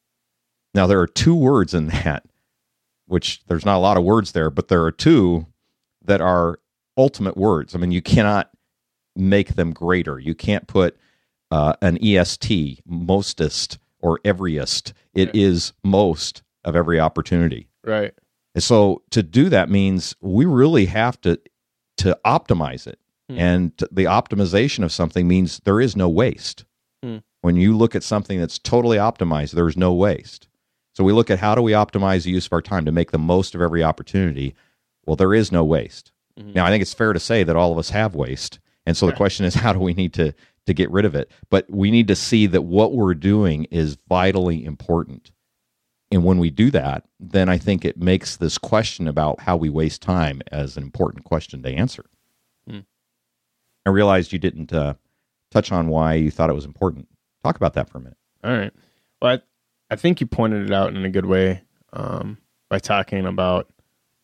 Now 0.75 0.87
there 0.87 1.01
are 1.01 1.07
two 1.07 1.35
words 1.35 1.75
in 1.75 1.87
that, 1.89 2.25
which 3.07 3.43
there's 3.47 3.65
not 3.65 3.77
a 3.77 3.79
lot 3.79 3.97
of 3.97 4.05
words 4.05 4.33
there, 4.33 4.51
but 4.51 4.69
there 4.69 4.85
are 4.85 4.93
two 4.93 5.47
that 6.05 6.21
are 6.21 6.59
ultimate 6.97 7.37
words. 7.37 7.75
I 7.75 7.79
mean, 7.79 7.93
you 7.93 8.03
cannot 8.03 8.51
make 9.15 9.55
them 9.55 9.73
greater. 9.73 10.19
You 10.19 10.35
can't 10.35 10.67
put 10.67 10.97
uh, 11.51 11.75
an 11.83 11.99
est, 12.03 12.81
mostest, 12.87 13.79
or 14.01 14.21
everyest. 14.25 14.93
It 15.15 15.35
is 15.35 15.73
most 15.85 16.43
of 16.65 16.75
every 16.75 16.99
opportunity. 16.99 17.69
Right. 17.85 18.15
And 18.54 18.62
so 18.62 19.02
to 19.11 19.23
do 19.23 19.49
that 19.49 19.71
means 19.71 20.14
we 20.21 20.44
really 20.44 20.87
have 20.87 21.21
to 21.23 21.40
to 21.99 22.18
optimize 22.25 22.87
it. 22.87 22.99
Hmm. 23.28 23.38
And 23.38 23.73
the 23.90 24.04
optimization 24.04 24.82
of 24.85 24.92
something 24.92 25.28
means 25.28 25.61
there 25.64 25.80
is 25.80 25.94
no 25.97 26.09
waste. 26.09 26.64
Hmm. 27.02 27.18
When 27.42 27.56
you 27.56 27.76
look 27.76 27.94
at 27.94 28.02
something 28.02 28.38
that's 28.38 28.59
totally 28.59 28.97
optimized, 28.97 29.52
there's 29.52 29.76
no 29.76 29.92
waste. 29.92 30.49
So 30.94 31.04
we 31.04 31.12
look 31.12 31.30
at 31.30 31.38
how 31.38 31.54
do 31.54 31.62
we 31.62 31.73
optimize 31.73 32.25
the 32.25 32.30
use 32.30 32.47
of 32.47 32.52
our 32.52 32.62
time 32.62 32.85
to 32.85 32.92
make 32.92 33.11
the 33.11 33.18
most 33.18 33.54
of 33.54 33.62
every 33.62 33.82
opportunity. 33.82 34.54
Well, 35.06 35.16
there 35.16 35.35
is 35.35 35.50
no 35.50 35.64
waste. 35.64 36.12
Mhm. 36.38 36.54
Now, 36.54 36.66
I 36.66 36.71
think 36.71 36.82
it's 36.82 36.94
fair 36.94 37.12
to 37.12 37.21
say 37.21 37.42
that 37.44 37.56
all 37.56 37.73
of 37.73 37.78
us 37.78 37.90
have 37.90 38.14
waste, 38.14 38.59
And 38.85 38.97
so 38.97 39.06
the 39.06 39.12
question 39.12 39.47
is, 39.47 39.54
how 39.64 39.73
do 39.73 39.78
we 39.78 39.94
need 39.94 40.12
to 40.14 40.35
to 40.66 40.75
get 40.75 40.90
rid 40.90 41.04
of 41.04 41.14
it? 41.14 41.30
But 41.50 41.68
we 41.71 41.90
need 41.90 42.09
to 42.09 42.16
see 42.16 42.47
that 42.47 42.62
what 42.62 42.92
we're 42.92 43.14
doing 43.14 43.64
is 43.71 43.97
vitally 44.09 44.64
important. 44.64 45.32
And 46.12 46.25
when 46.25 46.38
we 46.38 46.50
do 46.50 46.71
that, 46.71 47.04
then 47.19 47.49
I 47.49 47.57
think 47.57 47.85
it 47.85 47.97
makes 47.97 48.37
this 48.37 48.59
question 48.59 49.09
about 49.09 49.40
how 49.40 49.57
we 49.57 49.71
waste 49.71 50.02
time 50.02 50.42
as 50.52 50.76
an 50.76 50.83
important 50.83 51.25
question 51.25 51.62
to 51.62 51.71
answer. 51.71 52.04
Hmm. 52.69 52.81
I 53.87 53.90
realized 53.90 54.33
you 54.33 54.38
didn't 54.38 54.73
uh, 54.73 54.95
touch 55.50 55.73
on 55.73 55.88
why 55.88 56.14
you 56.14 56.31
thought 56.31 56.50
it 56.50 56.54
was 56.54 56.66
important. 56.66 57.09
Talk 57.42 57.57
about 57.57 57.75
that 57.75 57.88
for 57.88 57.99
a 57.99 58.00
minute. 58.02 58.19
All 58.45 58.52
right. 58.52 58.73
Well, 59.21 59.37
I, 59.37 59.40
I 59.90 59.97
think 59.97 60.21
you 60.21 60.26
pointed 60.26 60.66
it 60.66 60.73
out 60.73 60.95
in 60.95 61.04
a 61.04 61.11
good 61.11 61.26
way 61.26 61.62
um, 61.92 62.38
by 62.69 62.78
talking 62.78 63.26
about, 63.26 63.71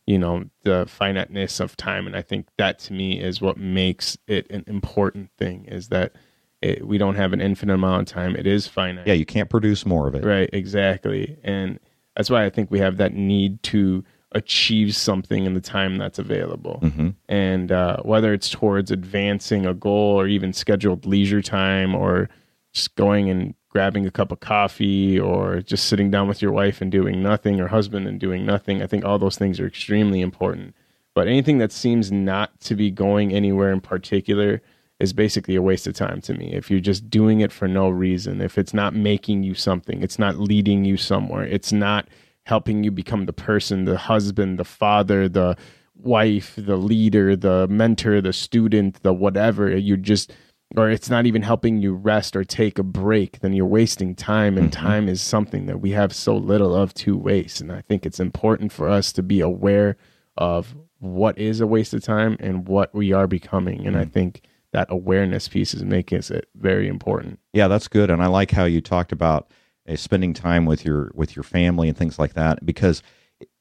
you 0.05 0.19
know, 0.19 0.45
the 0.63 0.85
finiteness 0.87 1.59
of 1.59 1.75
time, 1.75 2.07
and 2.07 2.15
I 2.15 2.21
think 2.21 2.47
that 2.57 2.79
to 2.79 2.93
me 2.93 3.19
is 3.19 3.41
what 3.41 3.57
makes 3.57 4.17
it 4.27 4.49
an 4.49 4.63
important 4.67 5.31
thing. 5.37 5.65
Is 5.65 5.89
that 5.89 6.13
it, 6.61 6.85
we 6.85 6.97
don't 6.97 7.15
have 7.15 7.33
an 7.33 7.41
infinite 7.41 7.73
amount 7.73 8.09
of 8.09 8.13
time; 8.13 8.35
it 8.35 8.47
is 8.47 8.67
finite. 8.67 9.07
Yeah, 9.07 9.13
you 9.13 9.25
can't 9.25 9.49
produce 9.49 9.85
more 9.85 10.07
of 10.07 10.15
it. 10.15 10.23
Right. 10.23 10.49
Exactly. 10.51 11.37
And 11.43 11.79
that's 12.15 12.29
why 12.29 12.45
I 12.45 12.49
think 12.49 12.69
we 12.71 12.79
have 12.79 12.97
that 12.97 13.13
need 13.13 13.61
to 13.63 14.03
achieve 14.33 14.95
something 14.95 15.45
in 15.45 15.53
the 15.53 15.61
time 15.61 15.97
that's 15.97 16.19
available. 16.19 16.79
hmm 16.79 17.09
And 17.27 17.71
uh, 17.71 17.97
whether 18.03 18.33
it's 18.33 18.49
towards 18.49 18.91
advancing 18.91 19.65
a 19.65 19.73
goal 19.73 20.19
or 20.19 20.27
even 20.27 20.53
scheduled 20.53 21.05
leisure 21.05 21.41
time 21.41 21.95
or 21.95 22.29
just 22.73 22.95
going 22.95 23.29
and 23.29 23.55
grabbing 23.69 24.05
a 24.05 24.11
cup 24.11 24.31
of 24.31 24.39
coffee 24.39 25.19
or 25.19 25.61
just 25.61 25.85
sitting 25.85 26.11
down 26.11 26.27
with 26.27 26.41
your 26.41 26.51
wife 26.51 26.81
and 26.81 26.91
doing 26.91 27.23
nothing 27.23 27.59
or 27.59 27.67
husband 27.67 28.07
and 28.07 28.19
doing 28.19 28.45
nothing, 28.45 28.81
I 28.81 28.87
think 28.87 29.05
all 29.05 29.17
those 29.17 29.37
things 29.37 29.59
are 29.59 29.67
extremely 29.67 30.21
important. 30.21 30.75
But 31.15 31.27
anything 31.27 31.57
that 31.59 31.71
seems 31.71 32.11
not 32.11 32.59
to 32.61 32.75
be 32.75 32.91
going 32.91 33.33
anywhere 33.33 33.71
in 33.71 33.81
particular 33.81 34.61
is 34.99 35.13
basically 35.13 35.55
a 35.55 35.61
waste 35.61 35.87
of 35.87 35.93
time 35.93 36.21
to 36.21 36.33
me. 36.33 36.53
If 36.53 36.69
you're 36.69 36.79
just 36.79 37.09
doing 37.09 37.39
it 37.39 37.51
for 37.51 37.67
no 37.67 37.89
reason, 37.89 38.41
if 38.41 38.57
it's 38.57 38.73
not 38.73 38.93
making 38.93 39.43
you 39.43 39.53
something, 39.53 40.03
it's 40.03 40.19
not 40.19 40.37
leading 40.37 40.83
you 40.83 40.97
somewhere, 40.97 41.43
it's 41.43 41.71
not 41.71 42.07
helping 42.45 42.83
you 42.83 42.91
become 42.91 43.25
the 43.25 43.33
person, 43.33 43.85
the 43.85 43.97
husband, 43.97 44.59
the 44.59 44.65
father, 44.65 45.29
the 45.29 45.55
wife, 45.95 46.53
the 46.57 46.77
leader, 46.77 47.35
the 47.35 47.67
mentor, 47.67 48.21
the 48.21 48.33
student, 48.33 49.01
the 49.03 49.13
whatever, 49.13 49.75
you 49.75 49.95
just 49.95 50.33
or 50.77 50.89
it's 50.89 51.09
not 51.09 51.25
even 51.25 51.41
helping 51.41 51.81
you 51.81 51.93
rest 51.93 52.35
or 52.35 52.43
take 52.43 52.77
a 52.77 52.83
break, 52.83 53.39
then 53.39 53.53
you're 53.53 53.65
wasting 53.65 54.15
time 54.15 54.57
and 54.57 54.71
mm-hmm. 54.71 54.85
time 54.85 55.09
is 55.09 55.19
something 55.19 55.65
that 55.65 55.81
we 55.81 55.91
have 55.91 56.13
so 56.13 56.35
little 56.37 56.75
of 56.75 56.93
to 56.93 57.17
waste. 57.17 57.59
And 57.59 57.71
I 57.71 57.81
think 57.81 58.05
it's 58.05 58.19
important 58.19 58.71
for 58.71 58.87
us 58.87 59.11
to 59.13 59.23
be 59.23 59.41
aware 59.41 59.97
of 60.37 60.75
what 60.99 61.37
is 61.39 61.59
a 61.59 61.67
waste 61.67 61.93
of 61.93 62.03
time 62.03 62.37
and 62.39 62.67
what 62.67 62.93
we 62.93 63.11
are 63.11 63.25
becoming. 63.25 63.87
And 63.87 63.97
I 63.97 64.05
mm. 64.05 64.11
think 64.11 64.41
that 64.73 64.87
awareness 64.89 65.47
piece 65.47 65.73
is 65.73 65.83
making 65.83 66.19
it 66.19 66.49
very 66.55 66.87
important. 66.87 67.39
Yeah, 67.53 67.67
that's 67.67 67.87
good, 67.87 68.09
and 68.09 68.21
I 68.21 68.27
like 68.27 68.51
how 68.51 68.65
you 68.65 68.81
talked 68.81 69.11
about 69.11 69.51
uh, 69.87 69.95
spending 69.95 70.33
time 70.33 70.65
with 70.65 70.85
your 70.85 71.11
with 71.13 71.35
your 71.35 71.43
family 71.43 71.87
and 71.89 71.97
things 71.97 72.19
like 72.19 72.33
that 72.33 72.65
because 72.65 73.01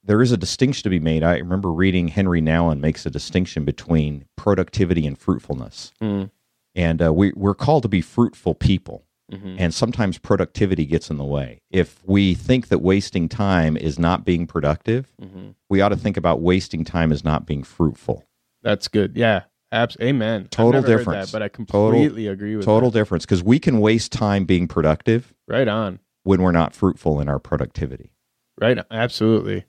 there 0.03 0.23
is 0.23 0.33
a 0.33 0.37
distinction 0.37 0.83
to 0.85 0.91
be 0.91 0.99
made. 0.99 1.23
I 1.23 1.37
remember 1.39 1.71
reading 1.73 2.09
Henri 2.09 2.41
Nouwen 2.43 2.81
makes 2.81 3.07
a 3.07 3.11
distinction 3.11 3.65
between 3.65 4.25
productivity 4.37 5.07
and 5.07 5.17
fruitfulness, 5.19 5.93
Mm. 6.03 6.31
and 6.75 7.03
uh, 7.03 7.13
we 7.13 7.33
we're 7.37 7.55
called 7.55 7.83
to 7.85 7.89
be 7.89 8.01
fruitful 8.01 8.55
people. 8.55 9.05
Mhm. 9.33 9.57
And 9.59 9.75
sometimes 9.75 10.17
productivity 10.17 10.87
gets 10.87 11.11
in 11.11 11.19
the 11.19 11.25
way. 11.25 11.61
If 11.71 12.03
we 12.07 12.33
think 12.33 12.69
that 12.69 12.79
wasting 12.81 13.29
time 13.29 13.77
is 13.77 13.99
not 13.99 14.25
being 14.25 14.47
productive, 14.47 15.13
Mhm. 15.23 15.55
we 15.69 15.83
ought 15.83 15.91
to 15.91 15.97
think 15.97 16.17
about 16.17 16.41
wasting 16.41 16.83
time 16.83 17.13
as 17.13 17.23
not 17.23 17.45
being 17.45 17.63
fruitful. 17.63 18.25
That's 18.63 18.89
good. 18.89 19.17
Yeah. 19.19 19.43
Abs- 19.71 19.97
Amen. 20.01 20.49
Total 20.51 20.81
difference. 20.83 21.31
that, 21.31 21.33
but 21.37 21.43
I 21.43 21.49
Total- 21.49 21.91
completely 21.91 22.27
agree 22.27 22.57
with 22.57 22.65
Total 22.65 22.91
that. 22.91 22.99
difference 22.99 23.25
because 23.27 23.43
we 23.43 23.59
can 23.59 23.81
waste 23.81 24.13
time 24.13 24.45
being 24.45 24.67
productive 24.69 25.35
Right 25.47 25.69
on. 25.69 25.99
when 26.25 26.43
we're 26.43 26.53
not 26.53 26.75
fruitful 26.75 27.21
in 27.21 27.29
our 27.29 27.39
productivity. 27.39 28.13
Right. 28.61 28.79
Absolutely. 28.91 29.65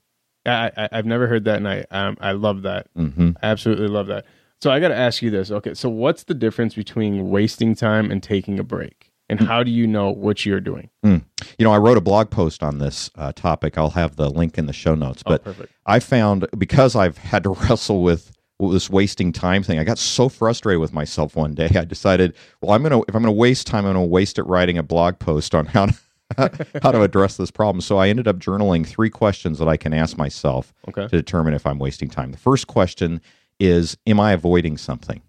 I, 0.46 0.72
I 0.78 0.90
I've 0.94 1.06
never 1.06 1.28
heard 1.28 1.44
that, 1.46 1.58
and 1.58 1.68
I 1.68 1.86
um, 1.92 2.18
I 2.22 2.32
love 2.32 2.62
that. 2.64 2.88
hmm 2.96 3.32
I 3.44 3.48
absolutely 3.48 3.88
love 3.90 4.08
that. 4.08 4.26
So 4.62 4.72
I 4.72 4.80
got 4.80 4.88
to 4.90 4.96
ask 4.96 5.22
you 5.22 5.30
this. 5.30 5.52
Okay, 5.52 5.74
so 5.74 5.90
what's 5.90 6.24
the 6.24 6.34
difference 6.34 6.74
between 6.76 7.30
wasting 7.30 7.76
time 7.76 8.10
and 8.10 8.24
taking 8.24 8.58
a 8.58 8.64
break, 8.64 9.12
and 9.30 9.40
how 9.42 9.64
do 9.64 9.70
you 9.72 9.86
know 9.86 10.10
what 10.10 10.46
you're 10.46 10.60
doing? 10.62 10.90
You 11.04 11.22
know, 11.66 11.72
I 11.72 11.78
wrote 11.78 11.98
a 11.98 12.02
blog 12.02 12.30
post 12.30 12.64
on 12.64 12.80
this 12.80 13.10
uh, 13.16 13.32
topic. 13.34 13.78
I'll 13.78 13.92
have 13.92 14.16
the 14.16 14.30
link 14.30 14.58
in 14.58 14.66
the 14.66 14.74
show 14.74 14.96
notes. 14.96 15.24
But 15.24 15.44
oh. 15.46 15.54
I 15.86 16.00
found 16.00 16.48
because 16.58 16.96
I've 16.96 17.18
had 17.18 17.44
to 17.44 17.50
wrestle 17.70 18.02
with 18.02 18.32
this 18.68 18.90
wasting 18.90 19.32
time 19.32 19.64
thing, 19.64 19.80
I 19.80 19.86
got 19.86 19.98
so 19.98 20.28
frustrated 20.28 20.82
with 20.82 20.92
myself 20.92 21.36
one 21.36 21.54
day. 21.54 21.70
I 21.74 21.86
decided, 21.86 22.36
well, 22.62 22.72
I'm 22.72 22.84
gonna 22.84 23.00
if 23.08 23.16
I'm 23.16 23.22
gonna 23.24 23.32
waste 23.32 23.66
time, 23.68 23.86
I'm 23.86 23.94
gonna 23.94 24.06
waste 24.06 24.38
it 24.38 24.44
writing 24.44 24.78
a 24.78 24.84
blog 24.84 25.18
post 25.20 25.56
on 25.56 25.66
how 25.68 25.86
to 25.88 25.96
how 26.84 26.92
to 26.92 27.02
address 27.02 27.38
this 27.38 27.50
problem. 27.52 27.80
So 27.82 27.98
I 27.98 28.10
ended 28.10 28.28
up 28.28 28.38
journaling 28.38 28.86
three 28.86 29.10
questions 29.10 29.58
that 29.60 29.70
I 29.70 29.78
can 29.78 29.94
ask 29.94 30.18
myself 30.18 30.74
Okay. 30.90 31.04
to 31.04 31.08
determine 31.08 31.54
if 31.54 31.66
I'm 31.66 31.80
wasting 31.80 32.10
time. 32.10 32.32
The 32.32 32.38
first 32.38 32.68
question 32.68 33.22
is, 33.60 33.98
am 34.06 34.20
I 34.20 34.34
avoiding 34.34 34.78
something? 34.78 35.22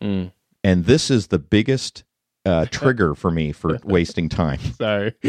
Mm, 0.00 0.32
And 0.64 0.84
this 0.86 1.10
is 1.10 1.28
the 1.28 1.38
biggest 1.38 2.04
uh, 2.44 2.66
trigger 2.70 3.14
for 3.14 3.30
me 3.30 3.52
for 3.52 3.78
wasting 3.84 4.28
time. 4.28 4.58
sorry. 4.78 5.14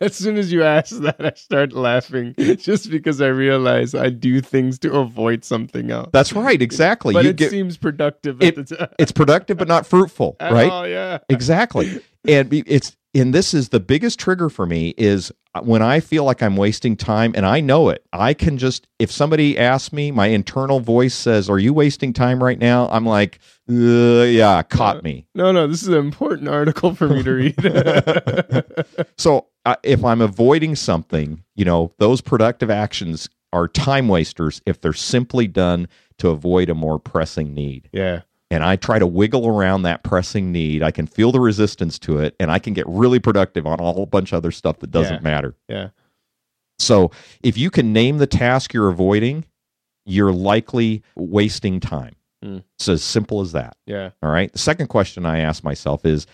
as 0.00 0.16
soon 0.16 0.36
as 0.36 0.52
you 0.52 0.62
asked 0.62 1.02
that, 1.02 1.16
I 1.24 1.32
start 1.34 1.72
laughing 1.72 2.34
just 2.58 2.90
because 2.90 3.20
I 3.20 3.26
realize 3.28 3.94
I 3.94 4.10
do 4.10 4.40
things 4.40 4.78
to 4.80 4.94
avoid 4.94 5.44
something 5.44 5.90
else. 5.90 6.10
That's 6.12 6.32
right, 6.32 6.60
exactly. 6.62 7.14
but 7.14 7.24
You 7.24 7.30
it 7.30 7.36
get- 7.36 7.50
seems 7.50 7.76
productive 7.76 8.40
It- 8.42 8.54
the 8.54 8.64
time. 8.76 8.88
it's 8.98 9.12
productive 9.12 9.56
but 9.58 9.68
not 9.68 9.86
fruitful, 9.86 10.36
right? 10.40 10.70
all, 10.70 10.86
yeah. 10.86 11.18
exactly 11.28 12.00
and 12.26 12.52
it's 12.52 12.96
and 13.14 13.32
this 13.32 13.54
is 13.54 13.68
the 13.68 13.80
biggest 13.80 14.18
trigger 14.18 14.48
for 14.48 14.66
me 14.66 14.94
is 14.98 15.32
when 15.62 15.82
i 15.82 16.00
feel 16.00 16.24
like 16.24 16.42
i'm 16.42 16.56
wasting 16.56 16.96
time 16.96 17.32
and 17.36 17.46
i 17.46 17.60
know 17.60 17.88
it 17.88 18.04
i 18.12 18.34
can 18.34 18.58
just 18.58 18.86
if 18.98 19.10
somebody 19.10 19.58
asks 19.58 19.92
me 19.92 20.10
my 20.10 20.26
internal 20.26 20.80
voice 20.80 21.14
says 21.14 21.48
are 21.48 21.58
you 21.58 21.72
wasting 21.72 22.12
time 22.12 22.42
right 22.42 22.58
now 22.58 22.88
i'm 22.88 23.06
like 23.06 23.38
uh, 23.70 24.22
yeah 24.24 24.62
caught 24.62 25.02
me 25.02 25.26
No, 25.34 25.50
no, 25.52 25.66
this 25.66 25.82
is 25.82 25.88
an 25.88 25.94
important 25.94 26.48
article 26.48 26.94
for 26.94 27.08
me 27.08 27.22
to 27.22 27.32
read. 27.32 27.56
so 29.16 29.46
uh, 29.64 29.76
if 29.82 30.04
i'm 30.04 30.20
avoiding 30.20 30.74
something 30.76 31.42
you 31.54 31.64
know 31.64 31.92
those 31.98 32.20
productive 32.20 32.70
actions 32.70 33.28
are 33.52 33.68
time 33.68 34.08
wasters 34.08 34.60
if 34.66 34.80
they're 34.80 34.92
simply 34.92 35.46
done 35.46 35.86
to 36.18 36.28
avoid 36.28 36.68
a 36.68 36.74
more 36.74 36.98
pressing 36.98 37.54
need 37.54 37.88
yeah. 37.92 38.22
And 38.54 38.62
I 38.64 38.76
try 38.76 38.98
to 38.98 39.06
wiggle 39.06 39.46
around 39.46 39.82
that 39.82 40.02
pressing 40.04 40.52
need, 40.52 40.82
I 40.82 40.90
can 40.92 41.06
feel 41.06 41.32
the 41.32 41.40
resistance 41.40 41.98
to 42.00 42.18
it, 42.18 42.36
and 42.38 42.50
I 42.50 42.58
can 42.58 42.72
get 42.72 42.86
really 42.88 43.18
productive 43.18 43.66
on 43.66 43.80
a 43.80 43.82
whole 43.92 44.06
bunch 44.06 44.32
of 44.32 44.36
other 44.38 44.50
stuff 44.52 44.78
that 44.78 44.90
doesn't 44.90 45.16
Yeah. 45.22 45.28
matter. 45.30 45.56
Yeah. 45.68 45.88
So 46.78 47.10
if 47.42 47.56
you 47.58 47.70
can 47.70 47.92
name 47.92 48.18
the 48.18 48.26
task 48.26 48.72
you're 48.72 48.88
avoiding, 48.88 49.44
you're 50.06 50.32
likely 50.32 51.02
wasting 51.16 51.80
time. 51.80 52.14
Hmm. 52.42 52.58
It's 52.78 52.88
as 52.88 53.02
simple 53.02 53.40
as 53.40 53.52
that. 53.52 53.76
Yeah. 53.86 54.10
All 54.22 54.30
right. 54.30 54.52
The 54.52 54.58
second 54.58 54.88
question 54.88 55.24
I 55.26 55.38
ask 55.40 55.64
myself 55.64 56.04
is 56.04 56.26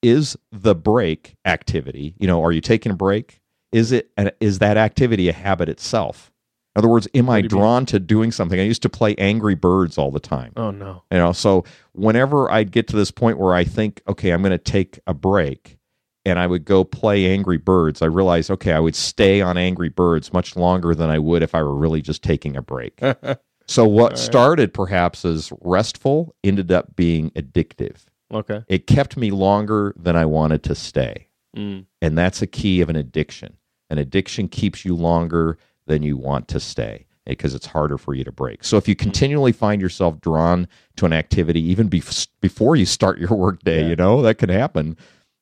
Is 0.00 0.36
the 0.52 0.74
break 0.76 1.34
activity, 1.44 2.14
you 2.20 2.26
know, 2.28 2.42
are 2.44 2.52
you 2.52 2.60
taking 2.60 2.92
a 2.92 2.96
break? 2.96 3.40
Is 3.72 3.90
it 3.92 4.10
is 4.40 4.60
that 4.60 4.76
activity 4.76 5.28
a 5.28 5.32
habit 5.32 5.68
itself? 5.68 6.32
In 6.76 6.80
other 6.80 6.88
words, 6.88 7.08
am 7.14 7.28
I 7.28 7.38
you 7.38 7.42
mean? 7.42 7.48
drawn 7.48 7.86
to 7.86 7.98
doing 7.98 8.30
something? 8.30 8.60
I 8.60 8.62
used 8.62 8.82
to 8.82 8.88
play 8.88 9.14
Angry 9.16 9.54
Birds 9.54 9.98
all 9.98 10.10
the 10.10 10.20
time. 10.20 10.52
Oh 10.56 10.70
no. 10.70 11.02
You 11.10 11.18
know, 11.18 11.32
so 11.32 11.64
whenever 11.92 12.50
I'd 12.50 12.70
get 12.70 12.86
to 12.88 12.96
this 12.96 13.10
point 13.10 13.38
where 13.38 13.54
I 13.54 13.64
think, 13.64 14.00
okay, 14.08 14.30
I'm 14.30 14.42
going 14.42 14.52
to 14.52 14.58
take 14.58 15.00
a 15.06 15.14
break 15.14 15.78
and 16.24 16.38
I 16.38 16.46
would 16.46 16.64
go 16.64 16.84
play 16.84 17.26
Angry 17.26 17.56
Birds, 17.56 18.02
I 18.02 18.06
realized, 18.06 18.50
okay, 18.50 18.72
I 18.72 18.80
would 18.80 18.94
stay 18.94 19.40
on 19.40 19.56
Angry 19.56 19.88
Birds 19.88 20.32
much 20.32 20.56
longer 20.56 20.94
than 20.94 21.10
I 21.10 21.18
would 21.18 21.42
if 21.42 21.54
I 21.54 21.62
were 21.62 21.74
really 21.74 22.02
just 22.02 22.22
taking 22.22 22.56
a 22.56 22.62
break. 22.62 23.00
so 23.66 23.86
what 23.86 24.12
right. 24.12 24.18
started 24.18 24.74
perhaps 24.74 25.24
as 25.24 25.52
restful 25.62 26.34
ended 26.44 26.70
up 26.70 26.94
being 26.96 27.30
addictive. 27.30 28.04
okay. 28.32 28.62
It 28.68 28.86
kept 28.86 29.16
me 29.16 29.30
longer 29.30 29.94
than 29.96 30.16
I 30.16 30.26
wanted 30.26 30.62
to 30.64 30.74
stay. 30.74 31.28
Mm. 31.56 31.86
And 32.02 32.18
that's 32.18 32.42
a 32.42 32.46
key 32.46 32.82
of 32.82 32.88
an 32.88 32.96
addiction. 32.96 33.56
An 33.90 33.98
addiction 33.98 34.48
keeps 34.48 34.84
you 34.84 34.94
longer 34.94 35.58
than 35.88 36.02
you 36.02 36.16
want 36.16 36.46
to 36.48 36.60
stay 36.60 37.06
because 37.26 37.54
it's 37.54 37.66
harder 37.66 37.98
for 37.98 38.14
you 38.14 38.24
to 38.24 38.32
break. 38.32 38.64
So 38.64 38.76
if 38.78 38.88
you 38.88 38.94
continually 38.94 39.52
find 39.52 39.82
yourself 39.82 40.20
drawn 40.20 40.66
to 40.96 41.04
an 41.04 41.12
activity, 41.12 41.60
even 41.60 41.90
bef- 41.90 42.28
before 42.40 42.76
you 42.76 42.86
start 42.86 43.18
your 43.18 43.28
workday, 43.36 43.82
Yeah. 43.82 43.88
you 43.88 43.96
know, 43.96 44.22
that 44.22 44.36
could 44.36 44.48
happen, 44.50 44.96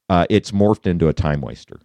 uh, 0.09 0.27
it's 0.31 0.51
morphed 0.51 0.87
into 0.87 1.07
a 1.09 1.13
time 1.13 1.41
waster. 1.43 1.79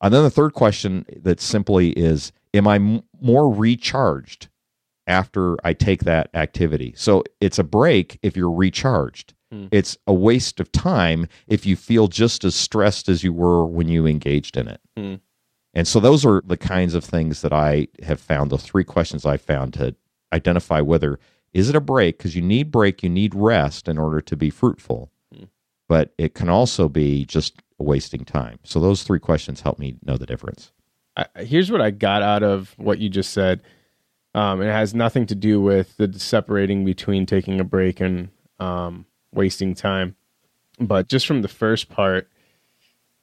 And 0.00 0.12
then 0.14 0.22
the 0.22 0.30
third 0.30 0.54
question 0.54 1.04
that 1.22 1.40
simply 1.40 1.90
is 1.90 2.32
Am 2.54 2.66
I 2.68 2.76
m- 2.76 3.02
more 3.20 3.52
recharged 3.52 4.48
after 5.06 5.56
I 5.64 5.72
take 5.72 6.04
that 6.04 6.28
activity? 6.34 6.92
So 6.96 7.22
it's 7.40 7.58
a 7.58 7.64
break 7.64 8.18
if 8.22 8.36
you're 8.36 8.50
recharged. 8.50 9.34
Hmm. 9.50 9.66
It's 9.70 9.96
a 10.06 10.12
waste 10.14 10.58
of 10.60 10.72
time 10.72 11.26
if 11.46 11.64
you 11.66 11.76
feel 11.76 12.08
just 12.08 12.44
as 12.44 12.54
stressed 12.54 13.08
as 13.08 13.22
you 13.22 13.32
were 13.32 13.66
when 13.66 13.88
you 13.88 14.06
engaged 14.06 14.56
in 14.56 14.68
it. 14.68 14.80
Hmm. 14.96 15.14
And 15.74 15.88
so 15.88 16.00
those 16.00 16.24
are 16.24 16.42
the 16.44 16.56
kinds 16.56 16.94
of 16.94 17.04
things 17.04 17.42
that 17.42 17.52
I 17.52 17.88
have 18.02 18.20
found, 18.20 18.50
the 18.50 18.58
three 18.58 18.84
questions 18.84 19.24
I 19.24 19.36
found 19.36 19.74
to 19.74 19.94
identify 20.32 20.80
whether 20.80 21.18
is 21.52 21.68
it 21.68 21.76
a 21.76 21.80
break? 21.80 22.18
Because 22.18 22.34
you 22.34 22.42
need 22.42 22.70
break, 22.70 23.02
you 23.02 23.08
need 23.10 23.34
rest 23.34 23.86
in 23.86 23.98
order 23.98 24.20
to 24.22 24.36
be 24.36 24.50
fruitful. 24.50 25.10
But 25.88 26.14
it 26.16 26.34
can 26.34 26.48
also 26.48 26.88
be 26.88 27.26
just 27.26 27.60
wasting 27.78 28.24
time. 28.24 28.58
So 28.64 28.80
those 28.80 29.02
three 29.02 29.18
questions 29.18 29.60
help 29.60 29.78
me 29.78 29.96
know 30.02 30.16
the 30.16 30.24
difference. 30.24 30.72
I, 31.16 31.26
here's 31.36 31.70
what 31.70 31.82
I 31.82 31.90
got 31.90 32.22
out 32.22 32.42
of 32.42 32.74
what 32.78 32.98
you 32.98 33.10
just 33.10 33.32
said. 33.32 33.60
Um, 34.34 34.62
it 34.62 34.72
has 34.72 34.94
nothing 34.94 35.26
to 35.26 35.34
do 35.34 35.60
with 35.60 35.94
the 35.98 36.18
separating 36.18 36.86
between 36.86 37.26
taking 37.26 37.60
a 37.60 37.64
break 37.64 38.00
and 38.00 38.30
um, 38.58 39.04
wasting 39.34 39.74
time. 39.74 40.16
But 40.80 41.08
just 41.08 41.26
from 41.26 41.42
the 41.42 41.48
first 41.48 41.90
part, 41.90 42.30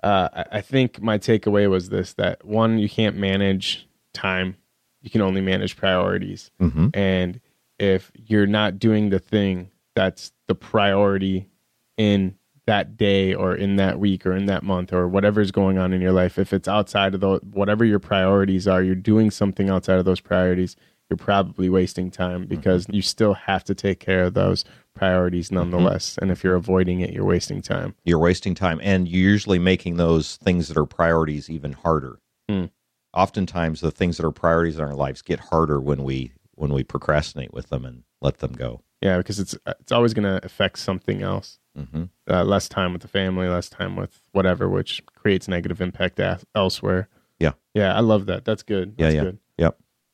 uh, 0.04 0.46
I, 0.52 0.62
think 0.62 1.02
my 1.02 1.18
takeaway 1.18 1.70
was 1.70 1.90
this 1.90 2.14
that 2.14 2.46
one, 2.46 2.80
you 2.80 2.88
can't 2.88 3.18
manage 3.18 3.88
time, 4.14 4.56
you 5.02 5.10
can 5.10 5.22
only 5.22 5.42
manage 5.42 5.76
priorities. 5.76 6.52
Mm-hmm. 6.62 6.90
And 6.94 7.42
if 7.78 8.12
you're 8.16 8.48
not 8.48 8.80
doing 8.80 9.10
the 9.10 9.20
thing 9.20 9.72
that's 9.96 10.32
the 10.48 10.56
priority 10.56 11.50
in 11.98 12.36
that 12.66 12.96
day 12.98 13.34
or 13.34 13.56
in 13.56 13.78
that 13.78 14.00
week 14.00 14.26
or 14.26 14.34
in 14.34 14.46
that 14.46 14.64
month 14.64 14.94
or 14.94 15.08
whatever's 15.08 15.52
going 15.52 15.78
on 15.78 15.92
in 15.92 16.02
your 16.02 16.12
life, 16.12 16.38
if 16.38 16.54
it's 16.54 16.68
outside 16.68 17.14
of 17.14 17.20
the 17.20 17.40
whatever 17.52 17.84
your 17.84 18.00
priorities 18.00 18.68
are, 18.68 18.82
you're 18.82 18.96
doing 18.96 19.32
something 19.32 19.70
outside 19.70 20.00
of 20.00 20.06
those 20.06 20.22
priorities, 20.22 20.76
you're 21.10 21.18
probably 21.18 21.68
wasting 21.68 22.12
time 22.12 22.46
because 22.46 22.86
you 22.90 23.02
still 23.02 23.34
have 23.34 23.64
to 23.66 23.76
take 23.76 24.00
care 24.00 24.24
of 24.24 24.34
those 24.34 24.64
priorities 24.94 25.52
nonetheless. 25.52 26.18
And 26.22 26.32
if 26.32 26.44
you're 26.44 26.56
avoiding 26.56 27.00
it, 27.02 27.12
you're 27.14 27.26
wasting 27.26 27.62
time. 27.62 27.96
You're 28.04 28.20
wasting 28.20 28.56
time, 28.56 28.80
and 28.84 29.08
you're 29.08 29.30
usually 29.32 29.60
making 29.60 29.98
those 29.98 30.38
things 30.38 30.68
that 30.68 30.78
are 30.78 30.86
priorities 30.86 31.50
even 31.50 31.74
harder. 31.74 32.20
Hmm. 32.50 32.66
Oftentimes, 33.14 33.82
the 33.82 33.92
things 33.92 34.18
that 34.18 34.26
are 34.26 34.32
priorities 34.32 34.78
in 34.78 34.84
our 34.84 34.94
lives 34.94 35.22
get 35.22 35.40
harder 35.40 35.80
when 35.80 36.04
we 36.04 36.34
when 36.56 36.74
we 36.74 36.84
procrastinate 36.84 37.54
with 37.54 37.70
them 37.70 37.86
and 37.86 38.04
let 38.22 38.40
them 38.40 38.52
go. 38.54 38.82
Yeah, 39.02 39.18
because 39.18 39.40
it's 39.40 39.56
it's 39.66 39.92
always 39.92 40.14
going 40.14 40.26
to 40.26 40.46
affect 40.46 40.80
something 40.80 41.22
else. 41.22 41.60
hmm 41.76 42.04
Uh, 42.30 42.44
less 42.44 42.68
time 42.70 42.92
with 42.94 43.02
the 43.02 43.08
family, 43.08 43.48
less 43.48 43.70
time 43.70 43.96
with 43.96 44.22
whatever, 44.32 44.70
which 44.70 45.02
creates 45.16 45.48
negative 45.48 45.82
impact 45.82 46.20
a- 46.20 46.40
elsewhere. 46.54 47.08
Yeah. 47.40 47.54
Yeah, 47.74 47.96
I 47.96 48.02
love 48.02 48.26
that. 48.26 48.44
That's 48.46 48.64
good. 48.64 48.96
Yeah, 48.98 49.10
yeah. 49.10 49.24
good. 49.24 49.40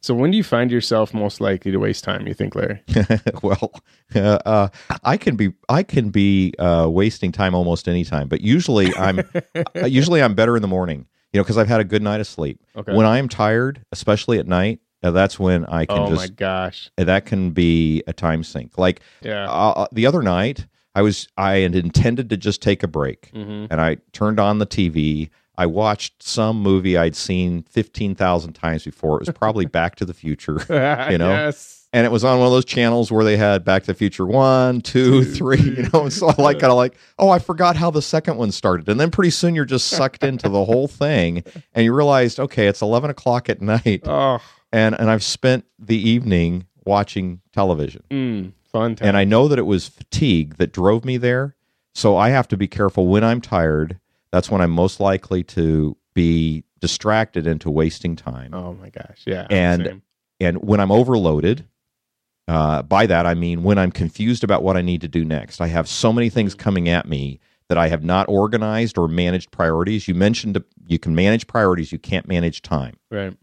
So 0.06 0.14
when 0.14 0.30
do 0.30 0.38
you 0.38 0.44
find 0.44 0.70
yourself 0.70 1.16
most 1.16 1.42
likely 1.42 1.72
to 1.72 1.78
waste 1.78 2.04
time, 2.04 2.28
you 2.28 2.36
think, 2.36 2.54
Larry? 2.54 2.80
well, 3.42 3.72
uh, 4.14 4.38
uh, 4.46 4.68
I 5.04 5.18
can 5.18 5.36
be 5.36 5.54
I 5.68 5.82
can 5.82 6.12
be 6.12 6.54
uh, 6.60 6.88
wasting 6.92 7.32
time 7.32 7.56
almost 7.56 7.88
any 7.88 8.04
time, 8.04 8.28
but 8.28 8.42
usually 8.42 8.96
I'm 8.96 9.22
uh, 9.56 9.88
usually 9.88 10.22
I'm 10.22 10.36
better 10.36 10.56
in 10.56 10.62
the 10.62 10.68
morning. 10.68 11.08
You 11.34 11.40
know, 11.40 11.44
because 11.44 11.58
I've 11.58 11.68
had 11.68 11.82
a 11.82 11.84
good 11.84 12.04
night 12.04 12.22
of 12.22 12.28
sleep. 12.28 12.62
Okay. 12.76 12.94
When 12.94 13.08
I 13.08 13.18
am 13.18 13.28
tired, 13.28 13.82
especially 13.92 14.38
at 14.38 14.46
night, 14.46 14.80
uh, 15.02 15.10
that's 15.10 15.40
when 15.40 15.66
I 15.66 15.86
can 15.88 15.98
oh 15.98 16.12
my 16.12 16.28
gosh. 16.28 16.92
that 16.98 17.26
can 17.26 17.50
be 17.50 18.04
a 18.06 18.14
time 18.14 18.44
sink. 18.44 18.78
Like 18.78 19.02
Yeah. 19.24 19.50
uh, 19.50 19.88
the 19.92 20.06
other 20.06 20.22
night, 20.22 20.68
I 20.94 21.02
was 21.02 21.28
I 21.36 21.56
had 21.56 21.74
intended 21.74 22.30
to 22.30 22.38
just 22.38 22.62
take 22.62 22.84
a 22.84 22.88
break, 22.88 23.32
hmm 23.34 23.66
and 23.72 23.82
I 23.82 23.98
turned 24.14 24.40
on 24.40 24.60
the 24.60 24.68
TV. 24.68 25.32
I 25.58 25.66
watched 25.66 26.22
some 26.24 26.62
movie 26.62 26.98
I'd 26.98 27.16
seen 27.16 27.64
fifteen 27.64 28.16
thousand 28.16 28.54
times 28.54 28.84
before. 28.84 29.18
It 29.18 29.28
was 29.28 29.36
probably 29.38 29.66
Back 29.78 29.96
to 29.98 30.06
the 30.06 30.14
Future, 30.14 30.58
you 31.12 31.18
know? 31.18 31.30
Yes. 31.30 31.88
and 31.94 32.06
it 32.06 32.10
was 32.12 32.24
on 32.24 32.38
one 32.40 32.48
of 32.48 32.52
those 32.52 32.66
channels 32.66 33.12
where 33.12 33.24
they 33.24 33.38
had 33.38 33.64
Back 33.64 33.84
to 33.84 33.88
the 33.88 33.94
Future 33.94 34.26
one, 34.26 34.82
two, 34.82 35.24
three. 35.24 35.60
You 35.62 35.90
know, 35.94 36.04
and 36.04 36.14
so 36.14 36.28
I 36.30 36.42
like 36.42 36.60
kind 36.60 36.72
of 36.72 36.78
like, 36.78 36.98
oh, 37.20 37.30
I 37.30 37.40
forgot 37.40 37.76
how 37.76 37.90
the 37.92 38.02
second 38.02 38.38
one 38.38 38.52
started, 38.52 38.90
and 38.90 39.00
then 39.00 39.12
pretty 39.12 39.30
soon 39.32 39.56
you're 39.56 39.66
just 39.66 39.88
sucked 39.88 40.24
into 40.24 40.50
the 40.50 40.66
whole 40.66 40.88
thing, 40.88 41.44
and 41.74 41.86
you 41.86 41.94
realized, 41.94 42.40
okay, 42.40 42.68
it's 42.68 42.82
eleven 42.82 43.10
o'clock 43.10 43.50
at 43.50 43.62
night, 43.62 44.02
Oh, 44.06 44.40
and 44.72 45.00
and 45.00 45.10
I've 45.10 45.24
spent 45.24 45.66
the 45.80 45.98
evening 45.98 46.66
watching 46.86 47.42
television. 47.54 48.04
mm, 48.12 48.52
fun 48.72 48.96
time. 48.96 49.08
And 49.08 49.18
I 49.18 49.24
know 49.24 49.48
that 49.48 49.58
it 49.58 49.66
was 49.66 49.88
fatigue 49.88 50.58
that 50.58 50.72
drove 50.74 51.04
me 51.06 51.18
there. 51.18 51.56
So 51.94 52.18
I 52.18 52.30
have 52.30 52.48
to 52.50 52.58
be 52.58 52.68
careful 52.68 53.08
when 53.08 53.24
I'm 53.24 53.40
tired. 53.40 54.00
That's 54.36 54.52
when 54.52 54.60
I'm 54.60 54.72
most 54.72 55.00
likely 55.00 55.44
to 55.44 55.96
be 56.14 56.66
distracted 56.82 57.48
into 57.48 57.72
wasting 57.72 58.18
time. 58.18 58.54
oh 58.54 58.74
my 58.74 58.90
gosh. 58.90 59.22
Yeah. 59.26 59.48
And- 59.50 59.86
same. 59.86 60.02
And 60.42 60.58
when 60.62 60.82
I'm 60.82 60.92
overloaded, 60.92 61.66
uh, 62.50 62.82
by 62.82 63.06
that 63.06 63.26
I 63.26 63.34
mean 63.34 63.64
when 63.64 63.78
I'm 63.78 63.94
confused 63.94 64.44
about 64.44 64.62
what 64.62 64.76
I 64.76 64.82
need 64.82 65.00
to 65.02 65.08
do 65.08 65.24
next. 65.24 65.62
I 65.62 65.68
have 65.68 65.88
so 65.88 66.12
many 66.12 66.30
things 66.30 66.54
coming 66.54 66.90
at 66.90 67.08
me 67.08 67.40
that 67.70 67.78
I 67.78 67.88
have 67.88 68.04
not 68.04 68.28
organized 68.28 68.98
or 68.98 69.08
managed 69.08 69.52
priorities. 69.52 70.10
You 70.10 70.16
mentioned 70.16 70.62
you 70.86 71.00
can 71.00 71.16
manage 71.16 71.48
priorities, 71.48 71.94
you 71.94 72.00
can't 72.00 72.28
manage 72.28 72.62
time. 72.62 72.98
right. 73.10 73.38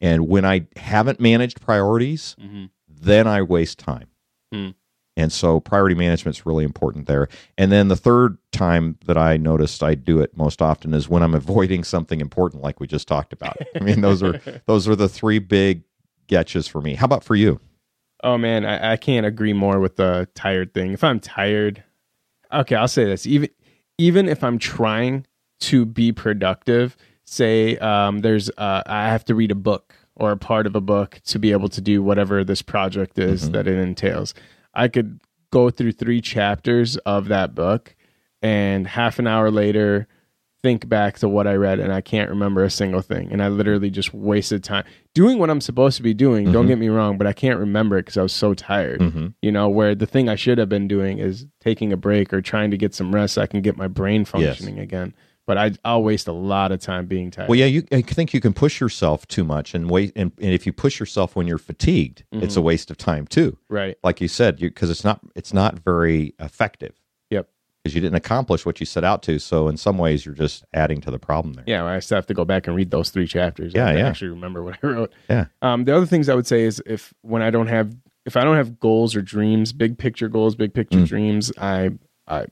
And 0.00 0.28
when 0.28 0.44
I 0.44 0.68
haven't 0.76 1.18
managed 1.18 1.60
priorities, 1.60 2.36
hmm 2.40 2.66
then 2.88 3.26
I 3.26 3.42
waste 3.42 3.80
time. 3.80 4.06
Hmm. 4.52 4.70
And 5.16 5.32
so 5.32 5.60
priority 5.60 5.94
management 5.94 6.36
is 6.36 6.44
really 6.44 6.64
important 6.64 7.06
there. 7.06 7.28
And 7.56 7.72
then 7.72 7.88
the 7.88 7.96
third 7.96 8.36
time 8.52 8.98
that 9.06 9.16
I 9.16 9.36
noticed 9.38 9.82
I 9.82 9.94
do 9.94 10.20
it 10.20 10.36
most 10.36 10.60
often 10.60 10.92
is 10.92 11.08
when 11.08 11.22
I'm 11.22 11.34
avoiding 11.34 11.84
something 11.84 12.20
important 12.20 12.62
like 12.62 12.80
we 12.80 12.86
just 12.86 13.08
talked 13.08 13.32
about. 13.32 13.56
I 13.74 13.80
mean 13.82 14.02
those 14.02 14.22
are 14.22 14.40
those 14.66 14.86
are 14.86 14.94
the 14.96 15.08
three 15.08 15.38
big 15.38 15.84
getches 16.28 16.68
for 16.68 16.80
me. 16.80 16.94
How 16.94 17.06
about 17.06 17.24
for 17.24 17.34
you? 17.34 17.60
Oh 18.22 18.36
man, 18.36 18.64
I, 18.66 18.92
I 18.92 18.96
can't 18.96 19.24
agree 19.26 19.52
more 19.52 19.80
with 19.80 19.96
the 19.96 20.28
tired 20.34 20.74
thing. 20.74 20.92
If 20.92 21.02
I'm 21.04 21.20
tired, 21.20 21.82
okay, 22.52 22.74
I'll 22.74 22.88
say 22.88 23.04
this. 23.04 23.26
Even 23.26 23.48
even 23.98 24.28
if 24.28 24.44
I'm 24.44 24.58
trying 24.58 25.26
to 25.60 25.86
be 25.86 26.12
productive, 26.12 26.96
say 27.24 27.78
um, 27.78 28.18
there's 28.18 28.50
uh, 28.58 28.82
I 28.84 29.08
have 29.08 29.24
to 29.26 29.34
read 29.34 29.50
a 29.50 29.54
book 29.56 29.94
or 30.14 30.32
a 30.32 30.36
part 30.36 30.66
of 30.66 30.74
a 30.74 30.80
book 30.80 31.20
to 31.26 31.38
be 31.38 31.52
able 31.52 31.68
to 31.68 31.80
do 31.80 32.02
whatever 32.02 32.42
this 32.44 32.62
project 32.62 33.18
is 33.18 33.48
Mhm. 33.48 33.52
that 33.52 33.66
it 33.66 33.78
entails. 33.78 34.34
I 34.76 34.88
could 34.88 35.20
go 35.50 35.70
through 35.70 35.92
three 35.92 36.20
chapters 36.20 36.96
of 36.98 37.28
that 37.28 37.54
book, 37.54 37.96
and 38.42 38.86
half 38.86 39.18
an 39.18 39.26
hour 39.26 39.50
later 39.50 40.06
think 40.62 40.88
back 40.88 41.18
to 41.18 41.28
what 41.28 41.46
I 41.46 41.54
read 41.54 41.78
and 41.78 41.92
I 41.92 42.00
can't 42.00 42.28
remember 42.30 42.64
a 42.64 42.70
single 42.70 43.02
thing. 43.02 43.30
And 43.30 43.42
I 43.42 43.48
literally 43.48 43.90
just 43.90 44.12
wasted 44.12 44.64
time 44.64 44.84
doing 45.14 45.38
what 45.38 45.48
I'm 45.50 45.60
supposed 45.60 45.96
to 45.98 46.02
be 46.02 46.14
doing. 46.14 46.50
Don't 46.50 46.64
Mhm. 46.64 46.68
get 46.68 46.78
me 46.78 46.88
wrong, 46.88 47.18
but 47.18 47.26
I 47.26 47.32
can't 47.32 47.60
remember 47.60 47.98
it 47.98 48.02
because 48.06 48.16
I 48.16 48.22
was 48.22 48.32
so 48.32 48.52
tired. 48.54 49.00
Mm-hmm. 49.00 49.26
You 49.42 49.52
know, 49.52 49.68
where 49.68 49.94
the 49.94 50.06
thing 50.06 50.28
I 50.28 50.34
should 50.34 50.58
have 50.58 50.68
been 50.68 50.88
doing 50.88 51.18
is 51.18 51.46
taking 51.60 51.92
a 51.92 51.96
break 51.96 52.32
or 52.32 52.40
trying 52.40 52.70
to 52.72 52.76
get 52.76 52.94
some 52.94 53.14
rest 53.14 53.34
so 53.34 53.42
I 53.42 53.46
can 53.46 53.60
get 53.60 53.76
my 53.76 53.86
brain 53.86 54.24
functioning 54.24 54.78
again. 54.80 55.14
But 55.46 55.58
I, 55.58 55.72
I'll 55.84 56.02
waste 56.02 56.26
a 56.26 56.32
lot 56.32 56.72
of 56.72 56.80
time 56.80 57.06
being 57.06 57.30
tired. 57.30 57.48
Well, 57.48 57.56
yeah, 57.58 57.66
you 57.66 57.84
I 57.92 58.02
think 58.02 58.34
you 58.34 58.40
can 58.40 58.52
push 58.52 58.80
yourself 58.80 59.28
too 59.28 59.44
much 59.44 59.74
and 59.74 59.88
wait 59.88 60.12
and, 60.16 60.32
and 60.40 60.52
if 60.52 60.66
you 60.66 60.72
push 60.72 60.98
yourself 60.98 61.36
when 61.36 61.46
you're 61.46 61.56
fatigued, 61.58 62.24
it's 62.32 62.56
a 62.56 62.60
waste 62.60 62.90
of 62.90 62.96
time 62.96 63.26
too. 63.28 63.56
Right. 63.68 63.96
Like 64.02 64.20
you 64.20 64.26
said, 64.26 64.58
because 64.58 64.90
it's 64.90 65.04
not 65.04 65.20
it's 65.36 65.54
not 65.54 65.78
very 65.78 66.34
effective. 66.40 66.94
Yep. 67.30 67.48
Because 67.84 67.94
you 67.94 68.00
didn't 68.00 68.16
accomplish 68.16 68.66
what 68.66 68.80
you 68.80 68.86
set 68.86 69.04
out 69.04 69.22
to. 69.22 69.38
So 69.38 69.68
in 69.68 69.76
some 69.76 69.98
ways 69.98 70.26
you're 70.26 70.34
just 70.34 70.64
adding 70.74 71.00
to 71.02 71.12
the 71.12 71.20
problem 71.20 71.54
there. 71.54 71.64
Yeah, 71.68 71.84
I 71.84 72.00
still 72.00 72.16
have 72.16 72.26
to 72.26 72.34
go 72.34 72.44
back 72.44 72.66
and 72.66 72.74
read 72.74 72.90
those 72.90 73.10
three 73.10 73.28
chapters. 73.28 73.72
Yeah, 73.72 73.86
I 73.86 73.98
yeah. 73.98 74.08
actually 74.08 74.30
remember 74.30 74.64
what 74.64 74.78
I 74.82 74.86
wrote. 74.88 75.12
Yeah. 75.30 75.46
Um, 75.62 75.84
the 75.84 75.94
other 75.96 76.06
things 76.06 76.28
I 76.28 76.34
would 76.34 76.48
say 76.48 76.62
is 76.62 76.82
if 76.86 77.14
when 77.22 77.42
I 77.42 77.50
don't 77.50 77.68
have 77.68 77.94
if 78.24 78.36
I 78.36 78.42
don't 78.42 78.56
have 78.56 78.80
goals 78.80 79.14
or 79.14 79.22
dreams, 79.22 79.72
big 79.72 79.96
picture 79.96 80.28
goals, 80.28 80.56
big 80.56 80.74
picture 80.74 80.98
Mm. 80.98 81.06
dreams, 81.06 81.52
I 81.56 81.90
I 82.26 82.46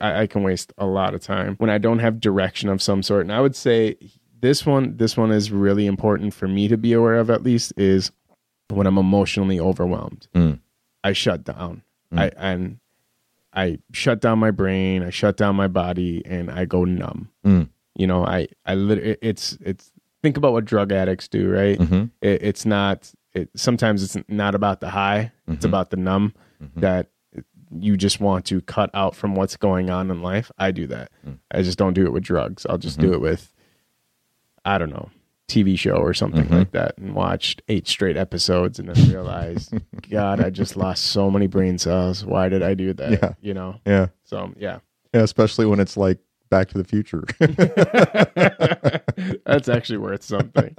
I, 0.00 0.22
I 0.22 0.26
can 0.26 0.42
waste 0.42 0.72
a 0.78 0.86
lot 0.86 1.14
of 1.14 1.20
time 1.20 1.56
when 1.58 1.70
I 1.70 1.78
don't 1.78 1.98
have 2.00 2.20
direction 2.20 2.68
of 2.68 2.80
some 2.82 3.02
sort. 3.02 3.22
And 3.22 3.32
I 3.32 3.40
would 3.40 3.56
say 3.56 3.96
this 4.40 4.64
one 4.66 4.96
this 4.96 5.16
one 5.16 5.30
is 5.30 5.50
really 5.50 5.86
important 5.86 6.34
for 6.34 6.48
me 6.48 6.68
to 6.68 6.76
be 6.76 6.92
aware 6.92 7.18
of 7.18 7.30
at 7.30 7.42
least 7.42 7.72
is 7.76 8.10
when 8.70 8.86
I'm 8.86 8.98
emotionally 8.98 9.58
overwhelmed. 9.60 10.28
Mm. 10.34 10.60
I 11.04 11.12
shut 11.12 11.44
down. 11.44 11.82
Mm. 12.12 12.18
I 12.20 12.30
and 12.36 12.78
I 13.52 13.78
shut 13.92 14.20
down 14.20 14.38
my 14.38 14.50
brain, 14.52 15.02
I 15.02 15.10
shut 15.10 15.36
down 15.36 15.56
my 15.56 15.66
body, 15.68 16.22
and 16.24 16.50
I 16.50 16.64
go 16.66 16.84
numb. 16.84 17.28
Mm. 17.44 17.68
You 17.96 18.06
know, 18.06 18.24
I 18.24 18.48
I 18.64 18.74
lit- 18.76 19.18
it's 19.22 19.58
it's 19.60 19.90
think 20.22 20.36
about 20.36 20.52
what 20.52 20.64
drug 20.64 20.92
addicts 20.92 21.26
do, 21.28 21.50
right? 21.50 21.78
Mm-hmm. 21.78 22.04
It, 22.22 22.42
it's 22.42 22.64
not. 22.64 23.10
It 23.32 23.48
sometimes 23.56 24.02
it's 24.02 24.16
not 24.28 24.54
about 24.54 24.80
the 24.80 24.90
high; 24.90 25.32
it's 25.48 25.64
Mhm. 25.64 25.68
about 25.68 25.90
the 25.90 25.96
numb 25.96 26.32
Mhm. 26.62 26.80
that 26.80 27.10
you 27.78 27.96
just 27.96 28.20
want 28.20 28.44
to 28.46 28.60
cut 28.62 28.90
out 28.94 29.14
from 29.14 29.34
what's 29.34 29.56
going 29.56 29.90
on 29.90 30.10
in 30.10 30.22
life. 30.22 30.50
I 30.58 30.70
do 30.72 30.86
that. 30.88 31.10
Mm. 31.26 31.38
I 31.52 31.62
just 31.62 31.78
don't 31.78 31.94
do 31.94 32.04
it 32.06 32.12
with 32.12 32.22
drugs. 32.24 32.66
I'll 32.68 32.78
just 32.78 32.98
Mm-hmm. 32.98 33.08
do 33.08 33.14
it 33.14 33.20
with, 33.20 33.52
I 34.64 34.78
don't 34.78 34.90
know, 34.90 35.10
TV 35.48 35.76
show 35.78 35.96
or 35.96 36.14
something 36.14 36.44
Mhm. 36.46 36.50
like 36.58 36.70
that, 36.72 36.96
and 36.98 37.14
watched 37.14 37.60
eight 37.68 37.88
straight 37.88 38.16
episodes, 38.16 38.78
and 38.78 38.88
then 38.88 39.10
realized, 39.10 39.74
God, 40.10 40.40
I 40.40 40.50
just 40.50 40.76
lost 40.76 41.04
so 41.04 41.30
many 41.30 41.46
brain 41.48 41.76
cells. 41.78 42.24
Why 42.24 42.48
did 42.48 42.62
I 42.62 42.74
do 42.74 42.92
that? 42.94 43.10
Yeah. 43.12 43.32
You 43.40 43.54
know. 43.54 43.80
Yeah. 43.86 44.06
So 44.24 44.52
yeah, 44.56 44.78
Yeah, 45.12 45.22
especially 45.22 45.66
when 45.66 45.80
it's 45.80 45.96
like 45.96 46.18
Back 46.50 46.68
to 46.70 46.78
the 46.78 46.84
Future. 46.84 47.24
that's 49.46 49.68
actually 49.68 49.98
worth 49.98 50.22
something. 50.22 50.74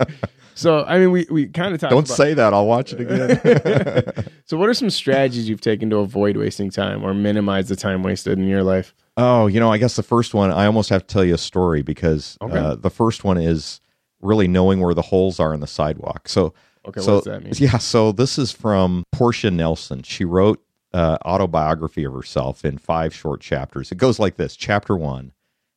So 0.53 0.84
I 0.86 0.99
mean, 0.99 1.12
we 1.12 1.25
we 1.31 1.47
kind 1.47 1.73
of 1.73 1.79
talked. 1.79 1.91
Don't 1.91 2.05
about, 2.05 2.17
say 2.17 2.34
that. 2.34 2.53
I'll 2.53 2.67
watch 2.67 2.93
it 2.93 3.01
again. 3.01 4.25
so, 4.45 4.57
what 4.57 4.69
are 4.69 4.73
some 4.73 4.89
strategies 4.89 5.47
you've 5.47 5.62
taken 5.62 5.89
to 5.91 5.97
avoid 5.97 6.38
wasting 6.38 6.69
time 6.69 7.03
or 7.03 7.13
minimize 7.13 7.69
the 7.69 7.75
time 7.75 8.03
wasted 8.03 8.38
in 8.38 8.47
your 8.47 8.63
life? 8.63 8.93
oh, 9.17 9.47
you 9.47 9.60
know, 9.60 9.71
I 9.71 9.77
guess 9.77 9.95
the 9.95 10.03
first 10.03 10.34
one, 10.34 10.51
I 10.51 10.65
almost 10.65 10.89
have 10.89 11.05
to 11.05 11.13
tell 11.13 11.23
you 11.23 11.36
a 11.36 11.38
story 11.38 11.81
because 11.81 12.38
Okay. 12.41 12.57
uh, 12.57 12.75
the 12.75 12.89
first 12.89 13.23
one 13.23 13.38
is 13.38 13.81
really 14.21 14.47
knowing 14.47 14.79
where 14.79 14.93
the 14.93 15.01
holes 15.01 15.39
are 15.39 15.53
in 15.53 15.60
the 15.60 15.67
sidewalk. 15.67 16.29
So 16.29 16.53
Okay, 16.88 17.01
so 17.01 17.15
what 17.15 17.23
does 17.25 17.34
that 17.34 17.43
mean? 17.43 17.53
yeah, 17.57 17.77
so 17.77 18.12
this 18.12 18.39
is 18.39 18.51
from 18.51 19.03
Portia 19.12 19.51
Nelson. 19.51 20.01
She 20.03 20.25
wrote 20.25 20.63
uh, 20.93 21.17
autobiography 21.25 22.03
of 22.03 22.13
herself 22.13 22.65
in 22.65 22.77
five 22.77 23.13
short 23.13 23.41
chapters. 23.41 23.91
It 23.91 23.97
goes 23.97 24.17
like 24.17 24.38
this: 24.38 24.55
Chapter 24.55 24.97
one: 24.97 25.34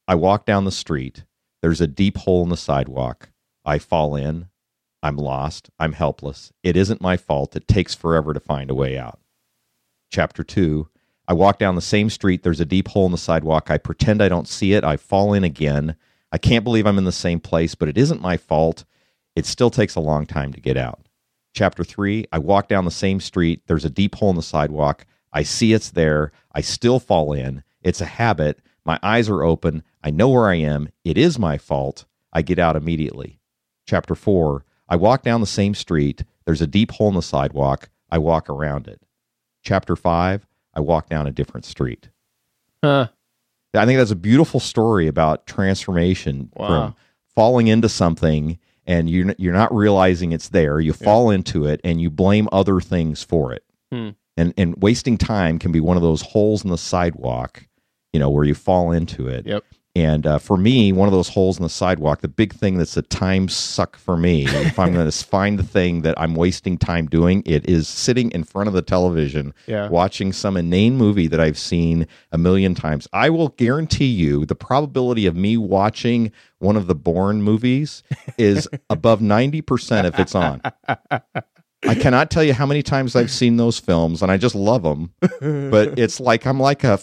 I 0.06 0.14
walk 0.14 0.44
down 0.44 0.64
the 0.64 0.70
street. 0.70 1.24
There's 1.62 1.80
a 1.80 1.86
deep 1.86 2.18
hole 2.18 2.42
in 2.42 2.50
the 2.50 2.56
sidewalk. 2.56 3.30
I 3.64 3.78
fall 3.78 4.16
in. 4.16 4.48
I'm 5.02 5.16
lost. 5.16 5.70
I'm 5.78 5.92
helpless. 5.92 6.52
It 6.62 6.76
isn't 6.76 7.00
my 7.00 7.16
fault. 7.16 7.56
It 7.56 7.66
takes 7.66 7.94
forever 7.94 8.34
to 8.34 8.40
find 8.40 8.70
a 8.70 8.74
way 8.74 8.98
out. 8.98 9.18
Chapter 10.10 10.44
two: 10.44 10.88
I 11.26 11.32
walk 11.32 11.58
down 11.58 11.74
the 11.74 11.80
same 11.80 12.10
street. 12.10 12.42
There's 12.42 12.60
a 12.60 12.66
deep 12.66 12.88
hole 12.88 13.06
in 13.06 13.12
the 13.12 13.18
sidewalk. 13.18 13.70
I 13.70 13.78
pretend 13.78 14.22
I 14.22 14.28
don't 14.28 14.48
see 14.48 14.74
it. 14.74 14.84
I 14.84 14.98
fall 14.98 15.32
in 15.32 15.42
again. 15.42 15.96
I 16.30 16.36
can't 16.38 16.64
believe 16.64 16.86
I'm 16.86 16.98
in 16.98 17.04
the 17.04 17.12
same 17.12 17.40
place, 17.40 17.74
but 17.74 17.88
it 17.88 17.96
isn't 17.96 18.20
my 18.20 18.36
fault. 18.36 18.84
It 19.34 19.46
still 19.46 19.70
takes 19.70 19.94
a 19.94 20.00
long 20.00 20.26
time 20.26 20.52
to 20.52 20.60
get 20.60 20.76
out. 20.76 21.08
Chapter 21.54 21.82
three, 21.82 22.26
I 22.30 22.38
walk 22.38 22.68
down 22.68 22.84
the 22.84 22.90
same 22.90 23.20
street. 23.20 23.62
There's 23.66 23.84
a 23.84 23.90
deep 23.90 24.16
hole 24.16 24.30
in 24.30 24.36
the 24.36 24.42
sidewalk. 24.42 25.06
I 25.32 25.44
see 25.44 25.72
it's 25.72 25.90
there. 25.90 26.30
I 26.52 26.60
still 26.60 27.00
fall 27.00 27.32
in. 27.32 27.62
It's 27.82 28.00
a 28.00 28.06
habit. 28.06 28.60
My 28.84 28.98
eyes 29.02 29.28
are 29.30 29.42
open. 29.42 29.82
I 30.04 30.10
know 30.10 30.28
where 30.28 30.48
I 30.48 30.56
am. 30.56 30.90
It 31.02 31.16
is 31.16 31.38
my 31.38 31.56
fault. 31.58 32.04
I 32.32 32.42
get 32.42 32.58
out 32.58 32.76
immediately. 32.76 33.40
Chapter 33.86 34.14
four, 34.14 34.64
I 34.88 34.96
walk 34.96 35.22
down 35.22 35.40
the 35.40 35.46
same 35.46 35.74
street. 35.74 36.24
There's 36.44 36.60
a 36.60 36.66
deep 36.66 36.92
hole 36.92 37.08
in 37.08 37.14
the 37.14 37.22
sidewalk. 37.22 37.88
I 38.10 38.18
walk 38.18 38.50
around 38.50 38.86
it. 38.86 39.00
Chapter 39.62 39.96
five, 39.96 40.46
I 40.74 40.80
walk 40.80 41.08
down 41.08 41.26
a 41.26 41.32
different 41.32 41.64
street. 41.64 42.10
Huh. 42.82 43.08
I 43.72 43.86
think 43.86 43.98
that's 43.98 44.10
a 44.10 44.16
beautiful 44.16 44.60
story 44.60 45.08
about 45.08 45.46
transformation 45.46 46.50
Wow. 46.54 46.66
from 46.68 46.94
falling 47.34 47.66
into 47.66 47.88
something 47.88 48.58
and 48.86 49.08
you're 49.08 49.34
you're 49.38 49.54
not 49.54 49.74
realizing 49.74 50.32
it's 50.32 50.50
there. 50.50 50.78
You 50.80 50.92
fall 50.92 51.30
into 51.30 51.64
it 51.66 51.80
and 51.82 52.00
you 52.00 52.10
blame 52.10 52.46
other 52.52 52.78
things 52.80 53.22
for 53.22 53.52
it. 53.54 53.64
Hmm. 53.90 54.10
And 54.36 54.52
and 54.58 54.74
wasting 54.82 55.16
time 55.16 55.58
can 55.58 55.72
be 55.72 55.80
one 55.80 55.96
of 55.96 56.02
those 56.02 56.20
holes 56.20 56.62
in 56.62 56.70
the 56.70 56.76
sidewalk, 56.78 57.66
you 58.12 58.20
know, 58.20 58.28
where 58.28 58.44
you 58.44 58.54
fall 58.54 58.92
into 58.92 59.26
it. 59.28 59.46
Yep. 59.46 59.64
And 59.96 60.26
uh, 60.26 60.38
for 60.38 60.56
me, 60.56 60.90
one 60.92 61.06
of 61.06 61.12
those 61.12 61.28
holes 61.28 61.56
in 61.56 61.62
the 61.62 61.68
sidewalk, 61.68 62.20
the 62.20 62.26
big 62.26 62.52
thing 62.52 62.78
that's 62.78 62.96
a 62.96 63.02
time 63.02 63.48
suck 63.48 63.96
for 63.96 64.16
me, 64.16 64.44
if 64.44 64.76
I'm 64.76 64.92
going 64.92 65.08
to 65.10 65.24
find 65.24 65.56
the 65.56 65.62
thing 65.62 66.02
that 66.02 66.18
I'm 66.18 66.34
wasting 66.34 66.78
time 66.78 67.06
doing, 67.06 67.44
it 67.46 67.68
is 67.70 67.86
sitting 67.86 68.32
in 68.32 68.42
front 68.42 68.66
of 68.66 68.74
the 68.74 68.82
television 68.82 69.54
Yeah. 69.68 69.88
watching 69.88 70.32
some 70.32 70.56
inane 70.56 70.96
movie 70.96 71.28
that 71.28 71.38
I've 71.38 71.56
seen 71.58 72.08
a 72.32 72.38
million 72.38 72.74
times. 72.74 73.06
I 73.12 73.30
will 73.30 73.48
guarantee 73.50 74.06
you 74.06 74.44
the 74.44 74.56
probability 74.56 75.26
of 75.26 75.36
me 75.36 75.56
watching 75.56 76.32
one 76.58 76.76
of 76.76 76.88
the 76.88 76.94
Bourne 76.96 77.40
movies 77.42 78.02
is 78.36 78.68
above 78.90 79.20
90% 79.20 80.06
if 80.06 80.18
it's 80.18 80.34
on. 80.34 80.60
I 81.86 81.94
cannot 81.94 82.32
tell 82.32 82.42
you 82.42 82.54
how 82.54 82.66
many 82.66 82.82
times 82.82 83.14
I've 83.14 83.30
seen 83.30 83.58
those 83.58 83.78
films 83.78 84.22
and 84.22 84.32
I 84.32 84.38
just 84.38 84.56
love 84.56 84.82
them, 84.82 85.12
but 85.20 85.98
it's 86.00 86.18
like 86.18 86.46
I'm 86.46 86.58
like 86.58 86.82
a 86.82 86.98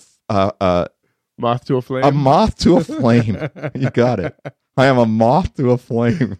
Moth 1.41 1.65
to 1.65 1.77
a 1.77 1.81
flame. 1.81 2.03
a 2.05 2.11
moth 2.11 2.57
to 2.59 2.77
a 2.77 2.83
flame. 2.83 3.37
you 3.75 3.89
got 3.89 4.19
it. 4.19 4.35
I 4.77 4.85
am 4.85 4.97
a 4.97 5.05
moth 5.05 5.53
to 5.55 5.71
a 5.71 5.77
flame. 5.77 6.37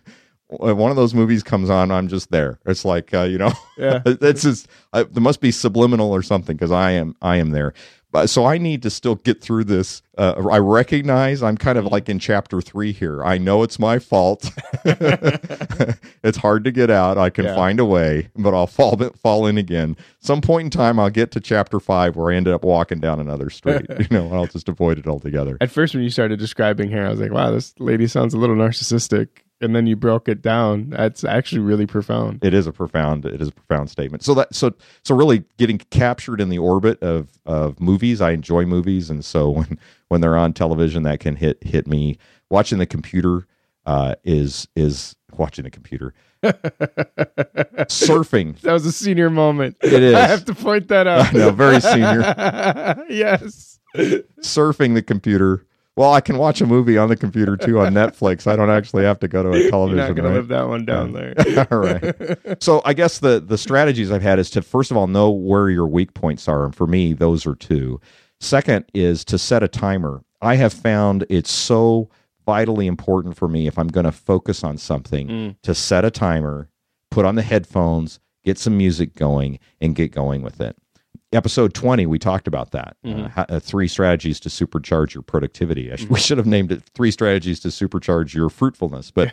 When 0.47 0.75
one 0.75 0.91
of 0.91 0.97
those 0.97 1.13
movies 1.13 1.43
comes 1.43 1.69
on, 1.69 1.91
I'm 1.91 2.07
just 2.09 2.29
there. 2.31 2.59
It's 2.65 2.83
like 2.85 3.13
uh, 3.13 3.23
you 3.23 3.37
know, 3.37 3.51
Yeah. 3.77 4.01
it's 4.05 4.41
just 4.41 4.67
I, 4.93 5.03
there 5.03 5.21
must 5.23 5.39
be 5.41 5.51
subliminal 5.51 6.11
or 6.11 6.21
something 6.21 6.55
because 6.55 6.71
I 6.71 6.91
am 6.91 7.15
I 7.21 7.37
am 7.37 7.51
there. 7.51 7.73
But 8.11 8.29
so 8.29 8.45
I 8.45 8.57
need 8.57 8.81
to 8.83 8.89
still 8.89 9.15
get 9.15 9.41
through 9.41 9.63
this. 9.63 10.01
Uh, 10.17 10.33
I 10.51 10.57
recognize 10.57 11.41
I'm 11.41 11.55
kind 11.57 11.77
of 11.77 11.85
like 11.85 12.09
in 12.09 12.19
chapter 12.19 12.59
three 12.61 12.91
here. 12.91 13.23
I 13.23 13.37
know 13.37 13.63
it's 13.63 13.79
my 13.79 13.99
fault. 13.99 14.51
it's 14.85 16.37
hard 16.37 16.63
to 16.65 16.71
get 16.71 16.89
out. 16.89 17.17
I 17.17 17.29
can 17.29 17.45
Yeah. 17.45 17.55
find 17.55 17.79
a 17.79 17.85
way, 17.85 18.29
but 18.35 18.53
I'll 18.53 18.67
fall 18.67 18.97
fall 19.21 19.45
in 19.47 19.57
again. 19.57 19.95
Some 20.19 20.41
point 20.41 20.65
in 20.65 20.69
time, 20.71 20.99
I'll 20.99 21.09
get 21.09 21.31
to 21.31 21.39
chapter 21.39 21.79
five 21.79 22.15
where 22.15 22.31
I 22.33 22.35
ended 22.35 22.53
up 22.53 22.63
walking 22.63 22.99
down 22.99 23.19
another 23.19 23.49
street. 23.49 23.85
you 23.99 24.07
know, 24.11 24.25
and 24.25 24.35
I'll 24.35 24.45
just 24.47 24.67
avoid 24.69 24.97
it 24.99 25.07
altogether. 25.07 25.57
At 25.61 25.71
first, 25.71 25.93
when 25.93 26.03
you 26.03 26.09
started 26.09 26.39
describing 26.39 26.91
her, 26.91 27.05
I 27.05 27.09
was 27.09 27.19
like, 27.19 27.31
wow, 27.31 27.51
this 27.51 27.73
lady 27.79 28.07
sounds 28.07 28.33
a 28.33 28.37
little 28.37 28.55
narcissistic. 28.55 29.27
And 29.61 29.75
then 29.75 29.85
you 29.87 29.95
broke 29.95 30.27
it 30.27 30.41
down. 30.41 30.89
That's 30.89 31.23
actually 31.23 31.59
really 31.61 31.85
profound. 31.85 32.43
it 32.43 32.53
is 32.53 32.65
a 32.67 32.71
profound 32.71 33.25
it 33.25 33.41
is 33.41 33.47
a 33.49 33.51
profound 33.51 33.89
statement 33.89 34.23
so 34.23 34.33
that 34.33 34.53
so 34.55 34.73
so 35.03 35.15
really 35.15 35.43
getting 35.57 35.77
captured 35.77 36.41
in 36.41 36.49
the 36.49 36.57
orbit 36.57 37.01
of 37.03 37.29
of 37.45 37.79
movies 37.79 38.21
i 38.21 38.31
enjoy 38.31 38.65
movies 38.65 39.09
and 39.09 39.23
so 39.23 39.49
when 39.57 39.79
when 40.09 40.21
they're 40.21 40.35
on 40.37 40.51
television 40.53 41.03
that 41.03 41.19
can 41.19 41.35
hit 41.35 41.63
hit 41.63 41.87
me 41.87 42.17
watching 42.49 42.79
the 42.79 42.85
computer 42.85 43.45
uh 43.85 44.15
is 44.23 44.67
is 44.75 45.15
watching 45.37 45.63
the 45.63 45.69
computer 45.71 46.13
surfing 47.87 48.59
That 48.61 48.73
was 48.73 48.85
a 48.85 48.91
senior 48.91 49.29
moment. 49.29 49.77
It 49.81 50.01
is. 50.01 50.15
I 50.15 50.27
have 50.27 50.45
to 50.45 50.55
point 50.55 50.87
that 50.89 51.07
out. 51.07 51.33
no 51.33 51.51
very 51.51 51.79
senior 51.79 52.19
yes. 53.09 53.79
surfing 54.41 54.93
the 54.95 55.01
computer 55.03 55.65
well 55.97 56.13
i 56.13 56.21
can 56.21 56.37
watch 56.37 56.61
a 56.61 56.65
movie 56.65 56.97
on 56.97 57.09
the 57.09 57.15
computer 57.15 57.57
too 57.57 57.79
on 57.79 57.93
netflix 57.93 58.47
i 58.47 58.55
don't 58.55 58.69
actually 58.69 59.03
have 59.03 59.19
to 59.19 59.27
go 59.27 59.43
to 59.43 59.51
a 59.51 59.57
You're 59.59 59.69
television 59.69 59.97
not 59.97 60.15
going 60.15 60.23
right? 60.23 60.29
to 60.29 60.35
live 60.35 60.47
that 60.49 60.67
one 60.67 60.85
down 60.85 61.11
there. 61.13 61.33
All 61.71 61.77
right. 61.79 62.63
So 62.63 62.81
I 62.85 62.93
guess 62.93 63.19
the 63.19 63.39
the 63.39 63.57
strategies 63.57 64.11
I've 64.11 64.21
had 64.21 64.39
is 64.39 64.49
to 64.51 64.61
first 64.61 64.91
of 64.91 64.97
all 64.97 65.07
know 65.07 65.29
where 65.29 65.69
your 65.69 65.87
weak 65.87 66.13
points 66.13 66.47
are, 66.47 66.63
and 66.65 66.75
for 66.75 66.87
me, 66.87 67.13
those 67.13 67.45
are 67.45 67.55
two. 67.55 67.99
Second 68.39 68.85
is 68.93 69.23
to 69.25 69.37
set 69.37 69.61
a 69.63 69.67
timer. 69.67 70.23
I 70.41 70.55
have 70.55 70.73
found 70.73 71.25
it's 71.29 71.51
so 71.51 72.09
vitally 72.45 72.87
important 72.87 73.37
for 73.37 73.47
me 73.47 73.67
if 73.67 73.77
I'm 73.77 73.87
going 73.89 74.05
to 74.05 74.11
focus 74.11 74.63
on 74.63 74.77
something 74.77 75.27
Mm. 75.27 75.55
to 75.61 75.75
set 75.75 76.03
a 76.05 76.09
timer, 76.11 76.67
put 77.11 77.23
on 77.25 77.35
the 77.35 77.43
headphones, 77.43 78.19
get 78.43 78.57
some 78.57 78.75
music 78.77 79.13
going, 79.13 79.59
and 79.79 79.95
get 79.95 80.11
going 80.11 80.41
with 80.41 80.59
it. 80.59 80.75
Episode 81.33 81.73
20, 81.73 82.05
we 82.07 82.19
talked 82.19 82.45
about 82.47 82.71
that. 82.71 82.97
Uh, 83.05 83.29
how- 83.29 83.45
uh, 83.47 83.59
three 83.59 83.87
strategies 83.87 84.39
to 84.41 84.49
supercharge 84.49 85.13
your 85.13 85.21
productivity. 85.23 85.89
I 85.91 85.95
sh- 85.95 86.05
We 86.09 86.19
should 86.19 86.37
have 86.37 86.45
named 86.47 86.71
it 86.73 86.83
Three 86.93 87.09
Strategies 87.11 87.61
to 87.61 87.69
Supercharge 87.69 88.33
Your 88.33 88.49
Fruitfulness. 88.49 89.11
But 89.11 89.31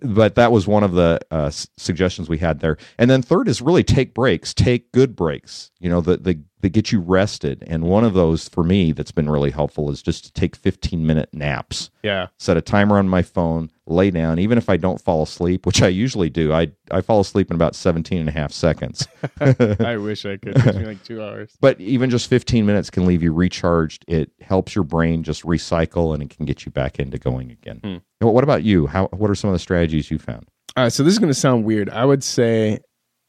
but 0.02 0.34
that 0.36 0.50
was 0.50 0.66
one 0.66 0.82
of 0.82 0.92
the 0.92 1.20
uh, 1.30 1.46
s- 1.46 1.68
suggestions 1.76 2.28
we 2.28 2.38
had 2.38 2.60
there. 2.60 2.78
And 2.98 3.10
then 3.10 3.20
third 3.20 3.48
is 3.48 3.60
really 3.60 3.84
take 3.84 4.14
breaks, 4.14 4.54
take 4.54 4.92
good 4.92 5.14
breaks. 5.14 5.70
You 5.78 5.90
know, 5.90 6.00
that 6.00 6.24
the, 6.24 6.40
that 6.64 6.70
get 6.70 6.90
you 6.90 6.98
rested. 6.98 7.62
And 7.66 7.84
one 7.84 8.04
of 8.04 8.14
those 8.14 8.48
for 8.48 8.64
me 8.64 8.92
that's 8.92 9.12
been 9.12 9.28
really 9.28 9.50
helpful 9.50 9.90
is 9.90 10.00
just 10.00 10.24
to 10.24 10.32
take 10.32 10.56
15 10.56 11.06
minute 11.06 11.28
naps. 11.30 11.90
Yeah. 12.02 12.28
Set 12.38 12.56
a 12.56 12.62
timer 12.62 12.96
on 12.96 13.06
my 13.06 13.20
phone, 13.20 13.70
lay 13.86 14.10
down, 14.10 14.38
even 14.38 14.56
if 14.56 14.70
I 14.70 14.78
don't 14.78 14.98
fall 14.98 15.22
asleep, 15.22 15.66
which 15.66 15.82
I 15.82 15.88
usually 15.88 16.30
do. 16.30 16.54
I 16.54 16.72
I 16.90 17.02
fall 17.02 17.20
asleep 17.20 17.50
in 17.50 17.54
about 17.54 17.74
17 17.74 18.18
and 18.18 18.30
a 18.30 18.32
half 18.32 18.50
seconds. 18.50 19.06
I 19.40 19.96
wish 20.00 20.24
I 20.24 20.38
could. 20.38 20.56
It 20.56 20.86
like 20.86 21.04
two 21.04 21.22
hours. 21.22 21.54
But 21.60 21.78
even 21.82 22.08
just 22.08 22.30
15 22.30 22.64
minutes 22.64 22.88
can 22.88 23.04
leave 23.04 23.22
you 23.22 23.34
recharged. 23.34 24.06
It 24.08 24.30
helps 24.40 24.74
your 24.74 24.84
brain 24.84 25.22
just 25.22 25.42
recycle 25.42 26.14
and 26.14 26.22
it 26.22 26.30
can 26.30 26.46
get 26.46 26.64
you 26.64 26.72
back 26.72 26.98
into 26.98 27.18
going 27.18 27.50
again. 27.50 27.80
Hmm. 27.84 28.26
What 28.26 28.42
about 28.42 28.62
you? 28.62 28.86
How 28.86 29.08
what 29.08 29.30
are 29.30 29.34
some 29.34 29.50
of 29.50 29.54
the 29.54 29.58
strategies 29.58 30.10
you 30.10 30.18
found? 30.18 30.48
All 30.78 30.84
right, 30.84 30.92
so 30.92 31.02
this 31.02 31.12
is 31.12 31.18
going 31.18 31.30
to 31.30 31.38
sound 31.38 31.64
weird. 31.64 31.90
I 31.90 32.06
would 32.06 32.24
say, 32.24 32.80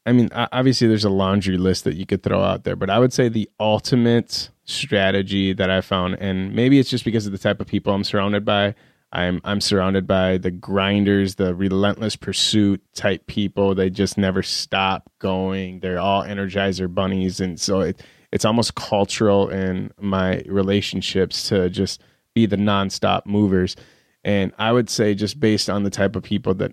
I 0.06 0.12
mean, 0.12 0.28
obviously 0.32 0.86
there's 0.86 1.04
a 1.04 1.10
laundry 1.10 1.58
list 1.58 1.82
that 1.84 1.96
you 1.96 2.06
could 2.06 2.22
throw 2.22 2.40
out 2.40 2.62
there, 2.62 2.76
but 2.76 2.90
I 2.90 3.00
would 3.00 3.12
say 3.12 3.28
the 3.28 3.50
ultimate 3.58 4.50
strategy 4.64 5.52
that 5.52 5.68
I 5.68 5.80
found, 5.80 6.16
and 6.20 6.54
maybe 6.54 6.78
it's 6.78 6.88
just 6.88 7.04
because 7.04 7.26
of 7.26 7.32
the 7.32 7.38
type 7.38 7.60
of 7.60 7.66
people 7.66 7.92
I'm 7.92 8.04
surrounded 8.04 8.44
by. 8.44 8.74
I'm 9.12 9.40
I'm 9.44 9.60
surrounded 9.60 10.06
by 10.06 10.38
the 10.38 10.50
grinders, 10.50 11.36
the 11.36 11.54
relentless 11.54 12.16
pursuit 12.16 12.82
type 12.94 13.26
people. 13.26 13.74
They 13.74 13.90
just 13.90 14.18
never 14.18 14.42
stop 14.42 15.10
going. 15.18 15.80
They're 15.80 15.98
all 15.98 16.22
energizer 16.22 16.92
bunnies, 16.92 17.40
and 17.40 17.58
so 17.58 17.80
it, 17.80 18.00
it's 18.32 18.44
almost 18.44 18.74
cultural 18.74 19.48
in 19.48 19.90
my 20.00 20.42
relationships 20.46 21.48
to 21.48 21.68
just 21.68 22.02
be 22.34 22.46
the 22.46 22.56
nonstop 22.56 23.26
movers. 23.26 23.76
And 24.24 24.52
I 24.58 24.72
would 24.72 24.90
say 24.90 25.14
just 25.14 25.38
based 25.38 25.70
on 25.70 25.84
the 25.84 25.90
type 25.90 26.16
of 26.16 26.22
people 26.24 26.54
that, 26.54 26.72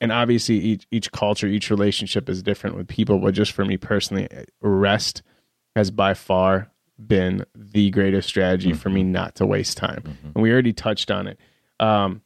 and 0.00 0.12
obviously 0.12 0.56
each 0.56 0.86
each 0.90 1.12
culture, 1.12 1.46
each 1.46 1.70
relationship 1.70 2.28
is 2.28 2.42
different 2.42 2.76
with 2.76 2.88
people, 2.88 3.18
but 3.18 3.34
just 3.34 3.52
for 3.52 3.64
me 3.64 3.76
personally, 3.76 4.28
rest 4.60 5.22
has 5.76 5.90
by 5.90 6.14
far 6.14 6.70
been 7.04 7.44
the 7.54 7.90
greatest 7.90 8.28
strategy 8.28 8.72
for 8.72 8.88
me 8.88 9.02
not 9.02 9.34
to 9.36 9.46
waste 9.46 9.76
time. 9.76 10.02
And 10.34 10.42
we 10.42 10.52
already 10.52 10.72
touched 10.72 11.10
on 11.10 11.26
it. 11.26 11.38
Um, 11.80 12.22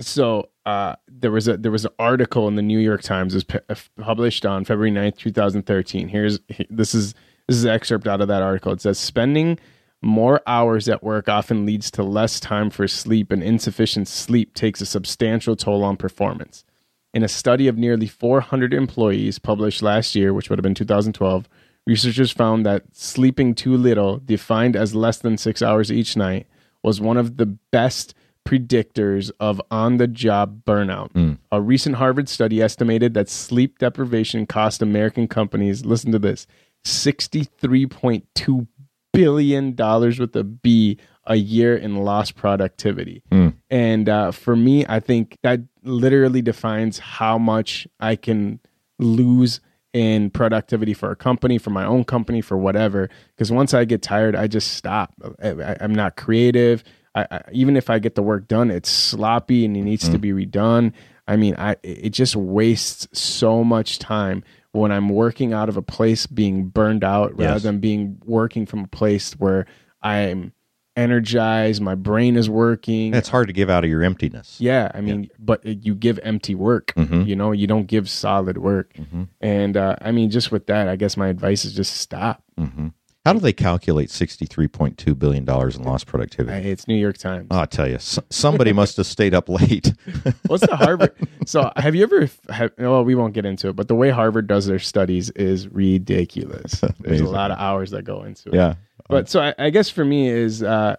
so 0.00 0.48
uh, 0.66 0.96
there 1.08 1.30
was 1.30 1.46
a 1.46 1.56
there 1.56 1.70
was 1.70 1.84
an 1.84 1.92
article 1.98 2.48
in 2.48 2.56
the 2.56 2.62
New 2.62 2.78
York 2.78 3.02
Times 3.02 3.34
was 3.34 3.44
pu- 3.44 3.60
uh, 3.68 3.74
published 4.00 4.46
on 4.46 4.64
February 4.64 4.90
9th, 4.90 5.18
2013. 5.18 6.08
Here's 6.08 6.40
this 6.70 6.94
is 6.94 7.14
this 7.46 7.58
is 7.58 7.64
an 7.64 7.70
excerpt 7.70 8.06
out 8.06 8.20
of 8.20 8.28
that 8.28 8.42
article. 8.42 8.72
It 8.72 8.80
says 8.80 8.98
spending 8.98 9.58
more 10.04 10.40
hours 10.46 10.88
at 10.88 11.02
work 11.02 11.28
often 11.28 11.66
leads 11.66 11.90
to 11.92 12.02
less 12.02 12.38
time 12.38 12.70
for 12.70 12.86
sleep 12.86 13.32
and 13.32 13.42
insufficient 13.42 14.08
sleep 14.08 14.54
takes 14.54 14.80
a 14.80 14.86
substantial 14.86 15.56
toll 15.56 15.82
on 15.82 15.96
performance. 15.96 16.64
In 17.12 17.22
a 17.22 17.28
study 17.28 17.68
of 17.68 17.78
nearly 17.78 18.06
400 18.06 18.74
employees 18.74 19.38
published 19.38 19.82
last 19.82 20.14
year, 20.14 20.34
which 20.34 20.50
would 20.50 20.58
have 20.58 20.64
been 20.64 20.74
2012, 20.74 21.48
researchers 21.86 22.32
found 22.32 22.66
that 22.66 22.82
sleeping 22.92 23.54
too 23.54 23.76
little, 23.76 24.18
defined 24.18 24.74
as 24.76 24.94
less 24.94 25.18
than 25.18 25.38
6 25.38 25.62
hours 25.62 25.92
each 25.92 26.16
night, 26.16 26.46
was 26.82 27.00
one 27.00 27.16
of 27.16 27.36
the 27.36 27.46
best 27.46 28.14
predictors 28.44 29.30
of 29.40 29.60
on 29.70 29.96
the 29.96 30.06
job 30.06 30.64
burnout. 30.64 31.10
Hmm. 31.12 31.34
A 31.50 31.60
recent 31.60 31.96
Harvard 31.96 32.28
study 32.28 32.60
estimated 32.60 33.14
that 33.14 33.28
sleep 33.28 33.78
deprivation 33.78 34.44
cost 34.46 34.82
American 34.82 35.28
companies, 35.28 35.84
listen 35.84 36.12
to 36.12 36.18
this, 36.18 36.46
$63.2 36.84 38.66
billion 39.14 39.74
dollars 39.74 40.18
with 40.18 40.36
a 40.36 40.44
B 40.44 40.98
a 41.26 41.36
year 41.36 41.74
in 41.74 41.96
lost 41.96 42.36
productivity. 42.36 43.22
And 43.70 44.08
uh, 44.08 44.30
for 44.30 44.54
me, 44.54 44.84
I 44.86 45.00
think 45.00 45.38
that 45.42 45.60
literally 45.82 46.42
defines 46.42 46.98
how 46.98 47.38
much 47.38 47.88
I 47.98 48.16
can 48.16 48.60
lose 48.98 49.60
in 49.94 50.28
productivity 50.30 50.92
for 50.92 51.10
a 51.10 51.16
company, 51.16 51.56
for 51.56 51.70
my 51.70 51.84
own 51.84 52.04
company, 52.04 52.40
for 52.42 52.58
whatever. 52.58 53.08
Because 53.28 53.50
once 53.50 53.72
I 53.72 53.84
get 53.84 54.02
tired, 54.02 54.36
I 54.36 54.48
just 54.48 54.72
stop. 54.72 55.14
I, 55.42 55.76
I'm 55.80 55.94
not 55.94 56.16
creative. 56.16 56.84
I, 57.14 57.26
I, 57.30 57.40
even 57.52 57.76
if 57.76 57.88
I 57.88 58.00
get 58.00 58.16
the 58.16 58.22
work 58.22 58.48
done, 58.48 58.70
it's 58.70 58.90
sloppy 58.90 59.64
and 59.64 59.76
it 59.76 59.82
needs 59.82 60.08
to 60.08 60.18
be 60.18 60.32
redone. 60.32 60.92
I 61.26 61.36
mean, 61.36 61.54
I 61.56 61.76
it 61.82 62.10
just 62.10 62.36
wastes 62.36 63.08
so 63.18 63.64
much 63.64 63.98
time 63.98 64.44
when 64.74 64.90
I'm 64.92 65.08
working 65.08 65.52
out 65.52 65.68
of 65.68 65.76
a 65.76 65.82
place 65.82 66.26
being 66.26 66.68
burned 66.68 67.04
out 67.04 67.30
rather 67.38 67.54
Yes. 67.54 67.62
than 67.62 67.78
being 67.78 68.18
working 68.24 68.66
from 68.66 68.80
a 68.80 68.86
place 68.88 69.32
where 69.34 69.66
I'm 70.02 70.52
energized, 70.96 71.82
my 71.82 71.94
brain 71.94 72.36
is 72.36 72.48
working. 72.48 73.14
It's 73.14 73.28
hard 73.28 73.46
to 73.48 73.52
give 73.52 73.68
out 73.70 73.84
of 73.84 73.90
your 73.90 74.02
emptiness. 74.02 74.56
Yeah, 74.60 74.90
I 74.94 75.00
mean, 75.00 75.28
but 75.38 75.64
you 75.64 75.94
give 75.94 76.18
empty 76.22 76.54
work. 76.54 76.92
Mhm. 76.96 77.26
You 77.26 77.34
know, 77.36 77.52
you 77.52 77.66
don't 77.66 77.86
give 77.86 78.08
solid 78.08 78.58
work. 78.58 78.92
Mhm. 78.94 79.28
And 79.40 79.76
uh, 79.76 79.96
I 80.00 80.12
mean, 80.12 80.30
just 80.30 80.52
with 80.52 80.66
that, 80.66 80.88
I 80.88 80.96
guess 80.96 81.16
my 81.16 81.28
advice 81.28 81.64
is 81.64 81.72
just 81.74 81.96
stop. 81.96 82.42
hmm 82.58 82.88
How 83.24 83.32
do 83.32 83.38
they 83.38 83.54
calculate 83.54 84.10
$63.2 84.10 85.18
billion 85.18 85.48
in 85.48 85.82
lost 85.82 86.06
productivity? 86.06 86.68
it's 86.68 86.86
New 86.86 86.94
York 86.96 87.16
Times. 87.16 87.46
I'll 87.50 87.66
tell 87.66 87.88
you, 87.88 87.96
somebody 87.98 88.72
must 88.80 88.98
have 88.98 89.06
stayed 89.06 89.32
up 89.32 89.48
late. 89.48 89.94
What's 90.46 90.66
the 90.66 90.76
Harvard? 90.76 91.14
so 91.46 91.72
have 91.76 91.94
you 91.94 92.02
ever? 92.02 92.28
Have, 92.50 92.72
well, 92.76 93.02
we 93.02 93.14
won't 93.14 93.32
get 93.32 93.46
into 93.46 93.68
it, 93.68 93.76
but 93.76 93.88
the 93.88 93.94
way 93.94 94.10
Harvard 94.10 94.46
does 94.46 94.66
their 94.66 94.78
studies 94.78 95.30
is 95.30 95.68
ridiculous. 95.68 96.82
There's 97.00 97.22
a 97.22 97.24
lot 97.24 97.50
of 97.50 97.58
hours 97.58 97.92
that 97.92 98.02
go 98.02 98.24
into 98.24 98.50
it. 98.50 98.54
yeah. 98.56 98.74
But 99.08 99.30
so 99.30 99.40
I, 99.40 99.54
I 99.58 99.70
guess 99.70 99.88
for 99.88 100.04
me 100.04 100.28
is, 100.28 100.62
uh, 100.62 100.96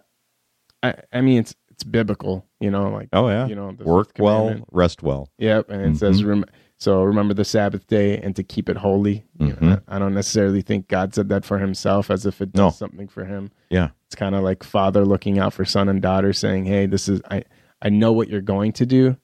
I, 0.82 0.94
I 1.12 1.20
mean, 1.20 1.38
it's 1.38 1.54
it's 1.70 1.84
biblical. 1.84 2.44
You 2.58 2.70
know, 2.72 2.90
like 2.90 3.08
Oh, 3.12 3.28
yeah. 3.28 3.46
you 3.46 3.54
know, 3.54 3.70
the 3.72 3.84
Work 3.84 4.12
well, 4.18 4.56
rest 4.72 5.02
well. 5.02 5.28
Yep, 5.38 5.70
and 5.70 5.94
it 5.94 5.98
says 5.98 6.24
rem- 6.24 6.44
so. 6.78 7.02
Remember 7.02 7.34
the 7.34 7.44
Sabbath 7.44 7.86
day 7.86 8.18
and 8.18 8.34
to 8.36 8.42
keep 8.42 8.68
it 8.68 8.76
holy. 8.76 9.24
Mhm. 9.38 9.82
I, 9.88 9.96
I 9.96 9.98
don't 9.98 10.14
necessarily 10.14 10.62
think 10.62 10.88
God 10.88 11.14
said 11.14 11.28
that 11.30 11.44
for 11.44 11.58
Himself, 11.58 12.10
as 12.10 12.26
if 12.26 12.40
it 12.40 12.52
does 12.52 12.58
No. 12.60 12.70
something 12.70 13.08
for 13.08 13.24
Him. 13.24 13.50
Yeah. 13.70 13.88
It's 14.06 14.14
kind 14.14 14.34
of 14.34 14.42
like 14.42 14.62
father 14.62 15.04
looking 15.04 15.38
out 15.38 15.52
for 15.52 15.64
son 15.64 15.88
and 15.88 16.00
daughter, 16.02 16.32
saying, 16.32 16.66
"Hey, 16.66 16.86
this 16.86 17.08
is 17.08 17.20
I. 17.30 17.42
I 17.82 17.90
know 17.90 18.12
what 18.12 18.28
you're 18.28 18.40
going 18.40 18.72
to 18.72 18.86
do, 18.86 19.16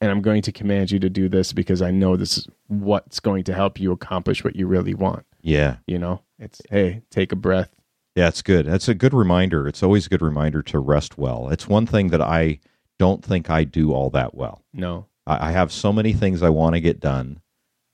and 0.00 0.10
I'm 0.10 0.22
going 0.22 0.40
to 0.42 0.52
command 0.52 0.90
you 0.90 0.98
to 1.00 1.10
do 1.10 1.28
this 1.28 1.52
because 1.52 1.82
I 1.82 1.90
know 1.90 2.16
this 2.16 2.38
is 2.38 2.48
what's 2.68 3.20
going 3.20 3.44
to 3.44 3.54
help 3.54 3.78
you 3.78 3.92
accomplish 3.92 4.44
what 4.44 4.56
you 4.56 4.66
really 4.66 4.94
want." 4.94 5.24
Yeah. 5.42 5.76
You 5.86 5.98
know, 5.98 6.22
it's 6.38 6.62
hey, 6.70 7.02
take 7.10 7.32
a 7.32 7.36
breath. 7.36 7.70
Yeah, 8.14 8.28
it's 8.28 8.42
good. 8.42 8.66
That's 8.66 8.88
a 8.88 8.94
good 8.94 9.12
reminder. 9.14 9.68
It's 9.68 9.82
always 9.82 10.06
a 10.06 10.08
good 10.08 10.22
reminder 10.22 10.62
to 10.62 10.78
rest 10.78 11.18
well. 11.18 11.48
It's 11.50 11.68
one 11.68 11.86
thing 11.86 12.08
that 12.08 12.22
I 12.22 12.60
don't 12.98 13.24
think 13.24 13.48
I 13.50 13.62
do 13.64 13.92
all 13.92 14.10
that 14.10 14.34
well. 14.34 14.62
No, 14.72 15.06
I, 15.28 15.48
I 15.48 15.52
have 15.52 15.70
so 15.70 15.92
many 15.92 16.12
things 16.12 16.42
I 16.42 16.48
want 16.50 16.74
to 16.74 16.80
get 16.80 16.98
done. 17.00 17.40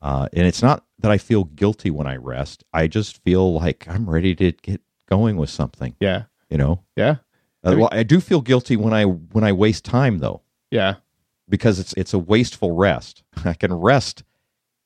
Uh, 0.00 0.28
and 0.32 0.46
it's 0.46 0.62
not 0.62 0.84
that 1.00 1.10
I 1.10 1.18
feel 1.18 1.44
guilty 1.44 1.90
when 1.90 2.06
I 2.06 2.16
rest. 2.16 2.62
I 2.72 2.86
just 2.86 3.22
feel 3.24 3.52
like 3.54 3.86
I'm 3.88 4.08
ready 4.08 4.34
to 4.36 4.52
get 4.52 4.80
going 5.08 5.36
with 5.36 5.50
something, 5.50 5.96
yeah, 6.00 6.24
you 6.50 6.58
know? 6.58 6.82
yeah, 6.96 7.16
Uh, 7.62 7.70
mean- 7.70 7.80
well, 7.80 7.88
I 7.92 8.02
do 8.02 8.20
feel 8.20 8.40
guilty 8.40 8.76
when 8.76 8.92
I 8.94 9.04
when 9.04 9.44
I 9.44 9.52
waste 9.52 9.84
time 9.84 10.18
though, 10.18 10.42
yeah, 10.70 10.96
because 11.48 11.78
it's 11.78 11.92
it's 11.94 12.12
a 12.14 12.18
wasteful 12.18 12.72
rest. 12.72 13.22
I 13.44 13.54
can 13.54 13.72
rest 13.72 14.24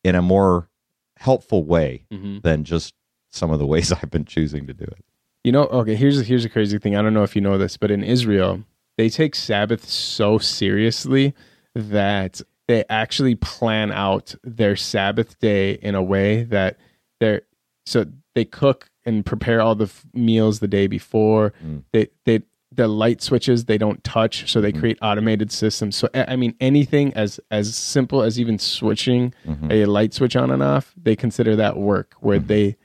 in 0.04 0.14
a 0.14 0.22
more 0.22 0.68
helpful 1.16 1.64
way 1.64 2.04
hmm 2.12 2.38
than 2.42 2.62
just 2.64 2.94
some 3.30 3.50
of 3.50 3.58
the 3.58 3.66
ways 3.66 3.90
I've 4.02 4.10
been 4.10 4.24
choosing 4.24 4.66
to 4.68 4.74
do 4.74 4.84
it. 4.84 5.04
You 5.44 5.50
know, 5.52 5.64
okay, 5.66 5.96
here's 5.96 6.26
here's 6.26 6.44
a 6.44 6.48
crazy 6.48 6.78
thing. 6.78 6.94
I 6.96 7.02
don't 7.02 7.14
know 7.14 7.24
if 7.24 7.34
you 7.34 7.42
know 7.42 7.58
this, 7.58 7.76
but 7.76 7.90
in 7.90 8.04
Israel, 8.04 8.62
they 8.96 9.08
take 9.08 9.34
Sabbath 9.34 9.88
so 9.88 10.38
seriously 10.38 11.34
that 11.78 12.40
they 12.66 12.84
actually 12.90 13.34
plan 13.36 13.92
out 13.92 14.34
their 14.42 14.76
Sabbath 14.76 15.38
day 15.38 15.72
in 15.74 15.94
a 15.94 16.02
way 16.02 16.42
that 16.44 16.76
they're 17.20 17.42
so 17.86 18.04
they 18.34 18.44
cook 18.44 18.90
and 19.06 19.24
prepare 19.24 19.60
all 19.62 19.74
the 19.74 19.84
f- 19.86 20.04
meals 20.12 20.58
the 20.60 20.68
day 20.68 20.86
before. 20.86 21.54
Mm. 21.64 21.84
They 21.92 22.08
they 22.24 22.42
the 22.72 22.86
light 22.88 23.22
switches 23.22 23.64
they 23.64 23.78
don't 23.78 24.04
touch, 24.04 24.50
so 24.52 24.60
they 24.60 24.72
create 24.72 24.98
automated 25.00 25.50
systems. 25.50 25.96
So 25.96 26.08
I 26.12 26.36
mean, 26.36 26.54
anything 26.60 27.14
as 27.14 27.40
as 27.50 27.74
simple 27.74 28.22
as 28.22 28.38
even 28.38 28.58
switching 28.58 29.32
Mhm. 29.46 29.72
a 29.72 29.86
light 29.86 30.12
switch 30.12 30.36
on 30.36 30.50
and 30.50 30.62
off, 30.62 30.92
they 31.00 31.16
consider 31.16 31.56
that 31.56 31.78
work. 31.78 32.14
Where 32.20 32.38
they 32.38 32.76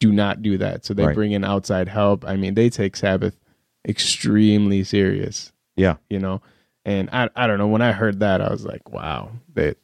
do 0.00 0.10
not 0.10 0.42
do 0.42 0.58
that, 0.58 0.84
so 0.84 0.94
they 0.94 1.06
Right. 1.06 1.14
bring 1.14 1.32
in 1.32 1.44
outside 1.44 1.88
help. 1.88 2.24
I 2.26 2.36
mean, 2.36 2.54
they 2.54 2.70
take 2.70 2.96
Sabbath 2.96 3.38
extremely 3.86 4.82
serious. 4.84 5.52
Yeah. 5.76 5.96
You 6.10 6.18
know, 6.18 6.40
and 6.84 7.08
I 7.10 7.28
I 7.36 7.46
don't 7.46 7.58
know. 7.58 7.68
When 7.68 7.82
I 7.82 7.92
heard 7.92 8.20
that, 8.20 8.40
I 8.40 8.50
was 8.50 8.64
like, 8.64 8.90
wow, 8.90 9.30
that 9.54 9.78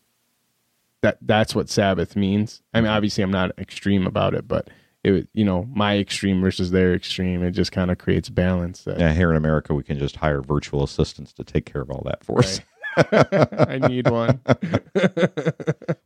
that 1.02 1.18
that's 1.20 1.54
what 1.54 1.68
Sabbath 1.68 2.16
means. 2.16 2.62
I 2.72 2.80
mean, 2.80 2.90
obviously, 2.90 3.22
I'm 3.22 3.30
not 3.30 3.59
extreme 3.59 4.07
about 4.07 4.35
it, 4.35 4.48
but 4.48 4.68
it 5.02 5.28
you 5.35 5.44
know 5.44 5.68
my 5.72 5.98
extreme 5.98 6.40
versus 6.40 6.70
their 6.70 6.94
extreme. 6.94 7.42
It 7.42 7.52
just 7.52 7.72
kind 7.72 7.90
of 7.90 7.98
creates 7.98 8.28
balance. 8.30 8.85
That, 8.85 8.98
Yeah, 8.98 9.12
here 9.12 9.30
in 9.30 9.37
America, 9.37 9.74
we 9.74 9.83
can 9.83 9.98
just 9.98 10.16
hire 10.16 10.40
virtual 10.40 10.83
assistants 10.83 11.33
to 11.35 11.44
take 11.44 11.66
care 11.66 11.83
of 11.83 11.90
all 11.90 12.02
that 12.07 12.24
for 12.24 12.38
us. 12.38 12.61
I 12.96 13.80
need 13.88 14.09
one. 14.09 14.40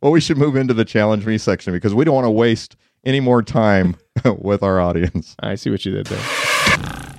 Well, 0.00 0.12
we 0.12 0.20
should 0.20 0.38
move 0.38 0.54
into 0.54 0.74
the 0.74 0.84
challenge 0.84 1.26
me 1.26 1.38
section 1.38 1.72
because 1.72 1.92
we 1.92 2.04
don't 2.04 2.14
want 2.14 2.24
to 2.24 2.30
waste 2.30 2.76
any 3.04 3.18
more 3.18 3.42
time 3.42 3.96
with 4.38 4.62
our 4.62 4.80
audience. 4.80 5.34
I 5.40 5.56
see 5.56 5.70
what 5.70 5.84
you 5.84 5.92
did 5.92 6.06
there. 6.06 7.14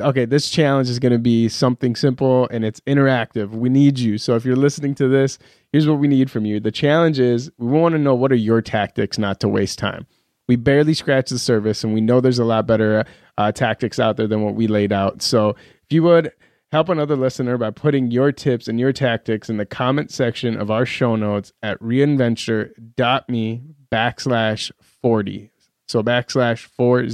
Okay, 0.00 0.26
this 0.26 0.48
challenge 0.48 0.88
is 0.88 1.00
going 1.00 1.12
to 1.12 1.18
be 1.18 1.48
something 1.48 1.96
simple 1.96 2.48
and 2.52 2.64
it's 2.64 2.80
interactive. 2.82 3.50
We 3.50 3.68
need 3.68 3.98
you. 3.98 4.16
So 4.16 4.36
if 4.36 4.44
you're 4.44 4.54
listening 4.54 4.94
to 4.96 5.08
this, 5.08 5.38
here's 5.72 5.88
what 5.88 5.98
we 5.98 6.06
need 6.06 6.30
from 6.30 6.46
you. 6.46 6.60
The 6.60 6.70
challenge 6.70 7.18
is 7.18 7.50
we 7.58 7.66
want 7.66 7.94
to 7.94 7.98
know 7.98 8.14
what 8.14 8.30
are 8.30 8.36
your 8.36 8.62
tactics 8.62 9.18
not 9.18 9.40
to 9.40 9.48
waste 9.48 9.80
time. 9.80 10.06
We 10.46 10.54
barely 10.54 10.94
scratched 10.94 11.30
the 11.30 11.38
surface 11.38 11.82
and 11.82 11.94
we 11.94 12.00
know 12.00 12.20
there's 12.20 12.38
a 12.38 12.44
lot 12.44 12.64
better 12.64 13.04
uh, 13.38 13.50
tactics 13.50 13.98
out 13.98 14.16
there 14.16 14.28
than 14.28 14.42
what 14.42 14.54
we 14.54 14.68
laid 14.68 14.92
out. 14.92 15.20
So 15.20 15.50
if 15.50 15.90
you 15.90 16.04
would 16.04 16.30
help 16.70 16.88
another 16.88 17.16
listener 17.16 17.58
by 17.58 17.70
putting 17.70 18.12
your 18.12 18.30
tips 18.30 18.68
and 18.68 18.78
your 18.78 18.92
tactics 18.92 19.50
in 19.50 19.56
the 19.56 19.66
comment 19.66 20.12
section 20.12 20.56
of 20.56 20.70
our 20.70 20.86
show 20.86 21.16
notes 21.16 21.52
at 21.62 21.78
reinventure.me 21.80 23.62
backslash 23.90 24.70
40. 25.02 25.50
So 25.88 26.02
backslash 26.04 26.58
40 26.60 27.08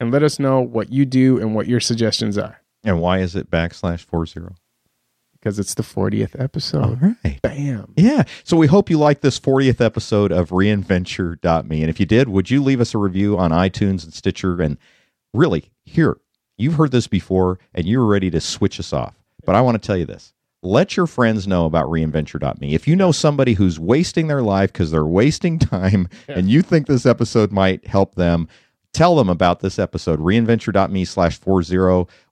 and 0.00 0.10
let 0.12 0.22
us 0.22 0.38
know 0.38 0.60
what 0.60 0.92
you 0.92 1.04
do 1.04 1.38
and 1.40 1.54
what 1.54 1.66
your 1.66 1.80
suggestions 1.80 2.36
are 2.38 2.60
And 2.84 3.00
why 3.00 3.18
is 3.18 3.34
it 3.36 3.50
backslash 3.50 4.00
four 4.00 4.26
zero? 4.26 4.54
because 5.40 5.60
it's 5.60 5.74
the 5.74 5.84
40th 5.84 6.34
episode. 6.42 6.82
All 6.84 7.14
right. 7.22 7.40
Bam. 7.42 7.92
Yeah. 7.96 8.24
So 8.42 8.56
we 8.56 8.66
hope 8.66 8.90
you 8.90 8.98
liked 8.98 9.22
this 9.22 9.38
40th 9.38 9.80
episode 9.80 10.32
of 10.32 10.50
reinventure.me. 10.50 11.80
And 11.80 11.88
if 11.88 12.00
you 12.00 12.06
did, 12.06 12.28
would 12.28 12.50
you 12.50 12.60
leave 12.60 12.80
us 12.80 12.92
a 12.92 12.98
review 12.98 13.38
on 13.38 13.52
iTunes 13.52 14.02
and 14.02 14.12
Stitcher? 14.12 14.60
And 14.60 14.78
really, 15.32 15.70
here, 15.84 16.18
you've 16.56 16.74
heard 16.74 16.90
this 16.90 17.06
before 17.06 17.60
and 17.72 17.86
you're 17.86 18.04
ready 18.04 18.30
to 18.30 18.40
switch 18.40 18.80
us 18.80 18.92
off. 18.92 19.14
But 19.44 19.54
I 19.54 19.60
want 19.60 19.80
to 19.80 19.86
tell 19.86 19.96
you 19.96 20.06
this. 20.06 20.32
Let 20.60 20.96
your 20.96 21.06
friends 21.06 21.46
know 21.46 21.66
about 21.66 21.86
reinventure.me. 21.86 22.74
If 22.74 22.88
you 22.88 22.96
know 22.96 23.12
somebody 23.12 23.54
who's 23.54 23.78
wasting 23.78 24.26
their 24.26 24.42
life 24.42 24.72
because 24.72 24.90
they're 24.90 25.06
wasting 25.06 25.58
time 25.60 26.08
and 26.26 26.50
you 26.50 26.62
think 26.62 26.88
this 26.88 27.06
episode 27.06 27.52
might 27.52 27.86
help 27.86 28.16
them, 28.16 28.48
tell 28.92 29.16
them 29.16 29.28
about 29.28 29.60
this 29.60 29.78
episode, 29.78 30.18
reinventure.me 30.20 31.04
slash 31.04 31.38
40, 31.38 31.76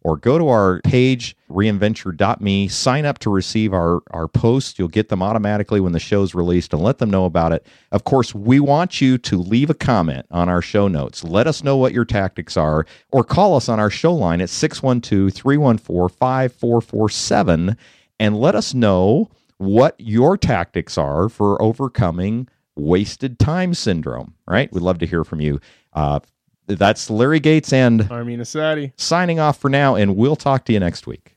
or 0.02 0.16
go 0.16 0.38
to 0.38 0.48
our 0.48 0.80
page, 0.82 1.36
reinventure.me, 1.50 2.68
sign 2.68 3.04
up 3.04 3.18
to 3.20 3.30
receive 3.30 3.72
our, 3.72 4.00
our 4.10 4.28
posts. 4.28 4.78
You'll 4.78 4.88
get 4.88 5.08
them 5.08 5.22
automatically 5.22 5.80
when 5.80 5.92
the 5.92 6.00
show's 6.00 6.34
released 6.34 6.72
and 6.72 6.82
let 6.82 6.98
them 6.98 7.10
know 7.10 7.24
about 7.24 7.52
it. 7.52 7.66
Of 7.92 8.04
course, 8.04 8.34
we 8.34 8.60
want 8.60 9.00
you 9.00 9.18
to 9.18 9.38
leave 9.38 9.70
a 9.70 9.74
comment 9.74 10.26
on 10.30 10.48
our 10.48 10.62
show 10.62 10.88
notes. 10.88 11.24
Let 11.24 11.46
us 11.46 11.62
know 11.62 11.76
what 11.76 11.92
your 11.92 12.04
tactics 12.04 12.56
are, 12.56 12.86
or 13.12 13.24
call 13.24 13.56
us 13.56 13.68
on 13.68 13.78
our 13.80 13.90
show 13.90 14.14
line 14.14 14.40
at 14.40 14.50
612 14.50 15.32
314 15.32 16.16
5447 16.16 17.76
and 18.18 18.40
let 18.40 18.54
us 18.54 18.74
know 18.74 19.30
what 19.58 19.94
your 19.98 20.36
tactics 20.36 20.98
are 20.98 21.28
for 21.28 21.60
overcoming 21.60 22.48
wasted 22.76 23.38
time 23.38 23.74
syndrome, 23.74 24.34
right? 24.46 24.72
We'd 24.72 24.82
love 24.82 24.98
to 24.98 25.06
hear 25.06 25.24
from 25.24 25.40
you. 25.40 25.60
Uh, 25.92 26.20
that's 26.66 27.10
Larry 27.10 27.40
Gates 27.40 27.72
and 27.72 28.10
Armin 28.10 28.40
Asadi. 28.40 28.92
signing 28.96 29.38
off 29.38 29.58
for 29.58 29.70
now, 29.70 29.94
and 29.94 30.16
we'll 30.16 30.36
talk 30.36 30.64
to 30.66 30.72
you 30.72 30.80
next 30.80 31.06
week. 31.06 31.36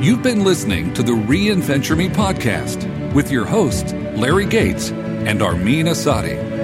You've 0.00 0.22
been 0.22 0.44
listening 0.44 0.94
to 0.94 1.02
the 1.02 1.12
Reinventure 1.12 1.96
Me 1.96 2.08
podcast 2.08 3.12
with 3.12 3.30
your 3.30 3.44
hosts, 3.44 3.92
Larry 3.92 4.46
Gates 4.46 4.90
and 4.90 5.42
Armin 5.42 5.86
Asadi. 5.86 6.57